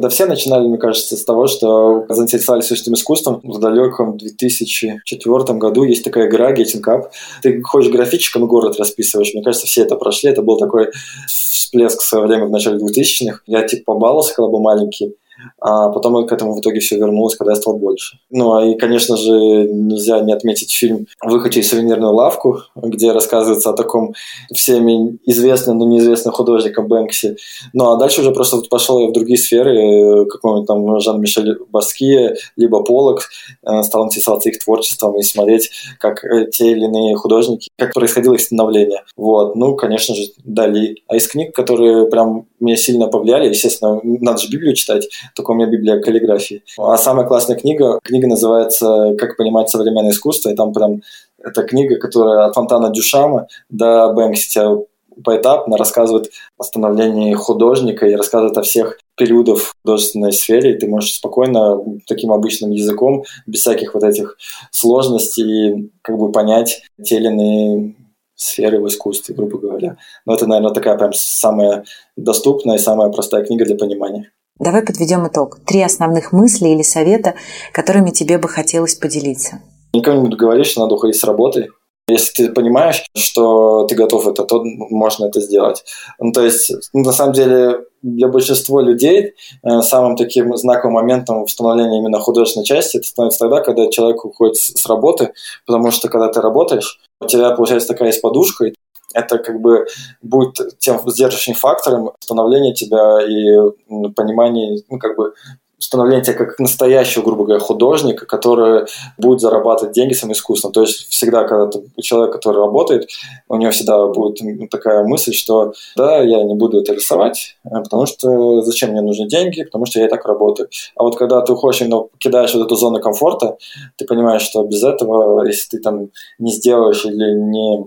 Да 0.01 0.09
все 0.09 0.25
начинали, 0.25 0.67
мне 0.67 0.79
кажется, 0.79 1.15
с 1.15 1.23
того, 1.23 1.45
что 1.45 2.05
заинтересовались 2.09 2.71
этим 2.71 2.95
искусством. 2.95 3.39
В 3.43 3.59
далеком 3.59 4.17
2004 4.17 5.59
году 5.59 5.83
есть 5.83 6.03
такая 6.03 6.27
игра 6.27 6.51
Getting 6.51 6.81
Up. 6.87 7.03
Ты 7.43 7.61
ходишь 7.61 7.91
графичиком 7.91 8.45
и 8.45 8.47
город 8.47 8.79
расписываешь. 8.79 9.31
Мне 9.35 9.43
кажется, 9.43 9.67
все 9.67 9.83
это 9.83 9.95
прошли. 9.95 10.31
Это 10.31 10.41
был 10.41 10.57
такой 10.57 10.87
всплеск 11.27 12.01
в 12.01 12.05
свое 12.05 12.25
время 12.25 12.47
в 12.47 12.49
начале 12.49 12.79
2000-х. 12.79 13.41
Я 13.45 13.61
типа 13.67 13.93
побаловался, 13.93 14.33
когда 14.33 14.49
был 14.49 14.59
маленький 14.59 15.13
а 15.60 15.89
потом 15.89 16.25
к 16.27 16.32
этому 16.32 16.54
в 16.54 16.60
итоге 16.60 16.80
все 16.80 16.97
вернулось, 16.97 17.36
когда 17.36 17.54
я 17.54 17.56
стал 17.56 17.77
больше. 17.77 18.17
Ну, 18.30 18.54
а 18.54 18.65
и, 18.65 18.75
конечно 18.77 19.17
же, 19.17 19.32
нельзя 19.32 20.19
не 20.19 20.34
отметить 20.34 20.71
фильм 20.71 21.08
«Выход 21.23 21.51
через 21.51 21.69
сувенирную 21.69 22.13
лавку», 22.13 22.60
где 22.75 23.12
рассказывается 23.12 23.69
о 23.69 23.73
таком 23.73 24.13
всеми 24.54 25.19
известном, 25.25 25.77
но 25.77 25.86
неизвестном 25.86 26.34
художнике 26.34 26.82
Бэнкси. 26.82 27.38
Ну, 27.73 27.91
а 27.91 27.97
дальше 27.97 28.21
уже 28.21 28.32
просто 28.32 28.58
пошел 28.69 28.99
я 28.99 29.08
в 29.08 29.13
другие 29.13 29.38
сферы, 29.38 30.25
какой-нибудь 30.25 30.67
там 30.67 30.99
Жан-Мишель 30.99 31.58
Баские, 31.69 32.36
либо 32.56 32.84
Полок, 32.84 33.30
э, 33.63 33.84
стал 33.84 34.06
интересоваться 34.06 34.49
их 34.49 34.60
творчеством 34.60 35.17
и 35.17 35.23
смотреть, 35.23 35.69
как 35.99 36.23
э, 36.23 36.49
те 36.51 36.71
или 36.71 36.86
иные 36.86 37.15
художники, 37.15 37.69
как 37.77 37.93
происходило 37.93 38.34
их 38.34 38.41
становление. 38.41 39.04
Вот, 39.15 39.56
ну, 39.56 39.75
конечно 39.75 40.15
же, 40.15 40.23
Дали. 40.43 41.04
А 41.08 41.15
из 41.15 41.27
книг, 41.27 41.56
которые 41.56 42.08
прям 42.08 42.47
меня 42.60 42.77
сильно 42.77 43.08
повлияли, 43.08 43.49
естественно, 43.49 43.99
надо 44.04 44.39
же 44.39 44.49
Библию 44.49 44.75
читать, 44.75 45.08
только 45.35 45.51
у 45.51 45.53
меня 45.53 45.67
Библия 45.67 45.99
каллиграфии. 45.99 46.63
А 46.77 46.97
самая 46.97 47.25
классная 47.25 47.55
книга, 47.55 47.99
книга 48.03 48.27
называется 48.27 49.15
«Как 49.17 49.37
понимать 49.37 49.69
современное 49.69 50.11
искусство», 50.11 50.49
и 50.49 50.55
там 50.55 50.73
прям 50.73 51.01
это 51.43 51.63
книга, 51.63 51.97
которая 51.97 52.45
от 52.45 52.55
Фонтана 52.55 52.91
Дюшама 52.91 53.47
до 53.69 54.13
Бэнкси 54.13 54.85
поэтапно 55.23 55.77
рассказывает 55.77 56.31
о 56.57 56.63
становлении 56.63 57.33
художника 57.33 58.07
и 58.07 58.15
рассказывает 58.15 58.57
о 58.57 58.61
всех 58.61 58.99
периодах 59.15 59.59
в 59.59 59.73
художественной 59.81 60.33
сфере, 60.33 60.71
и 60.71 60.77
ты 60.77 60.87
можешь 60.87 61.15
спокойно 61.15 61.79
таким 62.07 62.31
обычным 62.31 62.71
языком, 62.71 63.23
без 63.45 63.61
всяких 63.61 63.93
вот 63.93 64.03
этих 64.03 64.37
сложностей, 64.71 65.91
как 66.01 66.17
бы 66.17 66.31
понять 66.31 66.83
те 67.03 67.17
или 67.17 67.27
иные 67.27 67.95
сферы 68.35 68.79
в 68.79 68.87
искусстве, 68.87 69.35
грубо 69.35 69.59
говоря. 69.59 69.97
Но 70.25 70.33
это, 70.33 70.47
наверное, 70.47 70.73
такая 70.73 70.97
прям 70.97 71.13
самая 71.13 71.83
доступная 72.15 72.77
и 72.77 72.79
самая 72.79 73.09
простая 73.09 73.45
книга 73.45 73.65
для 73.65 73.75
понимания. 73.75 74.31
Давай 74.59 74.83
подведем 74.83 75.27
итог. 75.27 75.59
Три 75.65 75.81
основных 75.81 76.31
мысли 76.31 76.69
или 76.69 76.83
совета, 76.83 77.35
которыми 77.73 78.11
тебе 78.11 78.37
бы 78.37 78.47
хотелось 78.47 78.95
поделиться. 78.95 79.61
Никому 79.93 80.17
не 80.17 80.23
буду 80.23 80.37
говорить, 80.37 80.67
что 80.67 80.81
надо 80.81 80.95
уходить 80.95 81.15
с 81.15 81.23
работы. 81.23 81.69
Если 82.07 82.45
ты 82.45 82.51
понимаешь, 82.51 83.03
что 83.15 83.85
ты 83.85 83.95
готов 83.95 84.27
это, 84.27 84.43
то 84.43 84.63
можно 84.63 85.25
это 85.25 85.39
сделать. 85.39 85.83
Ну, 86.19 86.31
то 86.31 86.43
есть, 86.43 86.71
ну, 86.93 87.03
на 87.03 87.11
самом 87.11 87.33
деле, 87.33 87.85
для 88.01 88.27
большинства 88.27 88.81
людей 88.81 89.33
э, 89.63 89.81
самым 89.81 90.15
таким 90.17 90.55
знаковым 90.57 90.95
моментом 90.95 91.45
в 91.45 91.51
именно 91.51 92.19
художественной 92.19 92.65
части 92.65 92.97
это 92.97 93.07
становится 93.07 93.39
тогда, 93.39 93.61
когда 93.61 93.89
человек 93.89 94.25
уходит 94.25 94.57
с 94.57 94.85
работы, 94.87 95.33
потому 95.65 95.91
что 95.91 96.09
когда 96.09 96.27
ты 96.29 96.41
работаешь, 96.41 96.99
у 97.21 97.27
тебя 97.27 97.51
получается 97.51 97.89
такая 97.89 98.09
есть 98.09 98.21
подушка, 98.21 98.65
и 98.65 98.73
это 99.13 99.38
как 99.38 99.62
бы 99.62 99.86
будет 100.21 100.78
тем 100.80 101.00
сдерживающим 101.06 101.54
фактором 101.54 102.12
становления 102.19 102.74
тебя 102.74 103.19
и 103.21 103.71
понимания, 104.15 104.82
ну, 104.89 104.97
как 104.97 105.15
бы 105.15 105.34
становление 105.82 106.24
тебя 106.24 106.36
как 106.36 106.60
настоящего, 106.60 107.24
грубо 107.24 107.43
говоря, 107.43 107.60
художника, 107.60 108.26
который 108.26 108.86
будет 109.17 109.41
зарабатывать 109.41 109.93
деньги 109.93 110.13
своим 110.13 110.34
искусством. 110.34 110.71
То 110.71 110.82
есть 110.82 111.10
всегда, 111.10 111.43
когда 111.43 111.67
ты 111.67 111.84
человек, 112.02 112.34
который 112.34 112.58
работает, 112.58 113.10
у 113.50 113.58
него 113.58 113.71
всегда 113.71 114.08
будет 114.08 114.69
такая 114.69 115.04
мысль, 115.04 115.34
что 115.34 115.74
да, 115.95 116.19
я 116.19 116.43
не 116.43 116.56
буду 116.56 116.82
это 116.82 116.93
рисовать, 116.93 117.58
э, 117.65 117.69
потому 117.84 118.06
что 118.06 118.62
зачем 118.62 118.91
мне 118.91 119.02
нужны 119.02 119.28
деньги, 119.28 119.63
потому 119.63 119.86
что 119.86 120.00
я 120.00 120.06
и 120.06 120.10
так 120.10 120.26
работаю. 120.26 120.69
А 120.95 121.04
вот 121.04 121.17
когда 121.17 121.41
ты 121.41 121.54
уходишь, 121.54 121.82
именно 121.82 122.02
покидаешь 122.02 122.54
вот 122.54 122.65
эту 122.65 122.76
зону 122.76 123.02
комфорта, 123.02 123.58
ты 123.97 124.06
понимаешь, 124.06 124.43
что 124.43 124.63
без 124.63 124.84
этого, 124.84 125.43
если 125.45 125.78
ты 125.78 125.80
там 125.80 126.10
не 126.38 126.52
сделаешь 126.52 127.06
или 127.06 127.36
не 127.36 127.86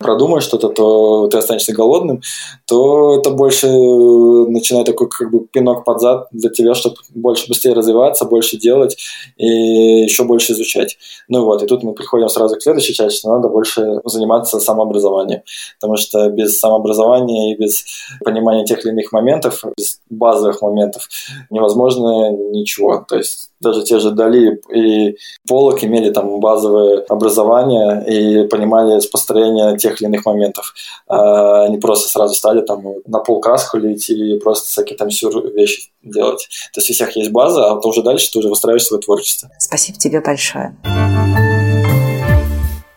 продумаешь 0.00 0.44
что-то, 0.44 0.70
то 0.70 1.28
ты 1.28 1.38
останешься 1.38 1.74
голодным, 1.74 2.22
то 2.66 3.16
это 3.16 3.30
больше 3.30 3.68
начинает 3.68 4.86
такой 4.86 5.08
как 5.08 5.30
бы 5.30 5.40
пинок 5.40 5.84
под 5.84 6.00
зад 6.00 6.28
для 6.32 6.48
тебя, 6.48 6.74
чтобы 6.74 6.96
больше 7.14 7.46
быстрее 7.48 7.74
развиваться, 7.74 8.24
больше 8.24 8.56
делать 8.56 8.96
и 9.36 9.46
еще 9.46 10.24
больше 10.24 10.52
изучать. 10.52 10.96
Ну 11.28 11.44
вот, 11.44 11.62
и 11.62 11.66
тут 11.66 11.82
мы 11.82 11.92
приходим 11.92 12.28
сразу 12.28 12.56
к 12.56 12.62
следующей 12.62 12.94
части, 12.94 13.18
что 13.18 13.28
надо 13.28 13.48
больше 13.48 14.00
заниматься 14.04 14.58
самообразованием, 14.58 15.42
потому 15.78 15.96
что 15.96 16.30
без 16.30 16.58
самообразования 16.58 17.52
и 17.52 17.58
без 17.58 17.84
понимания 18.24 18.64
тех 18.64 18.84
или 18.84 18.92
иных 18.92 19.12
моментов, 19.12 19.62
без 19.76 20.00
базовых 20.08 20.62
моментов 20.62 21.08
невозможно 21.50 22.30
ничего. 22.30 23.04
То 23.06 23.16
есть 23.16 23.50
даже 23.60 23.82
те 23.82 23.98
же 23.98 24.10
Дали 24.10 24.60
и 24.74 25.16
Полок 25.46 25.84
имели 25.84 26.10
там 26.10 26.40
базовое 26.40 27.04
образование 27.08 28.04
и 28.06 28.48
понимали 28.48 29.00
построение 29.10 29.76
тех 29.76 29.89
или 29.98 30.08
иных 30.08 30.26
моментов. 30.26 30.74
А 31.08 31.64
они 31.64 31.78
просто 31.78 32.10
сразу 32.10 32.34
стали 32.34 32.60
там 32.60 32.84
на 33.06 33.18
пол 33.20 33.40
краску 33.40 33.78
лить 33.78 34.10
и 34.10 34.38
просто 34.38 34.68
всякие 34.68 34.96
там 34.98 35.10
сюр 35.10 35.46
вещи 35.52 35.90
делать. 36.02 36.48
То 36.72 36.80
есть 36.80 36.90
у 36.90 36.92
всех 36.92 37.16
есть 37.16 37.30
база, 37.30 37.72
а 37.72 37.80
то 37.80 37.88
уже 37.88 38.02
дальше 38.02 38.30
ты 38.30 38.38
уже 38.38 38.48
выстраиваешь 38.48 38.86
свое 38.86 39.02
творчество. 39.02 39.50
Спасибо 39.58 39.98
тебе 39.98 40.20
большое. 40.20 40.76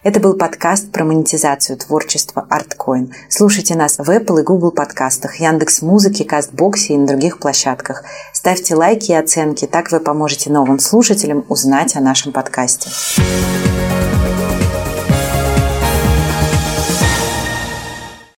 Это 0.03 0.19
был 0.19 0.33
подкаст 0.33 0.91
про 0.91 1.05
монетизацию 1.05 1.77
творчества 1.77 2.45
ArtCoin. 2.51 3.13
Слушайте 3.29 3.75
нас 3.75 3.97
в 3.97 4.09
Apple 4.09 4.41
и 4.41 4.43
Google 4.43 4.71
подкастах, 4.71 5.39
Яндекс 5.39 5.81
Музыке, 5.81 6.25
Кастбоксе 6.25 6.95
и 6.95 6.97
на 6.97 7.07
других 7.07 7.39
площадках. 7.39 8.03
Ставьте 8.33 8.75
лайки 8.75 9.11
и 9.11 9.15
оценки, 9.15 9.65
так 9.65 9.93
вы 9.93 10.01
поможете 10.01 10.51
новым 10.51 10.79
слушателям 10.79 11.45
узнать 11.47 11.95
о 11.95 12.01
нашем 12.01 12.33
подкасте. 12.33 12.89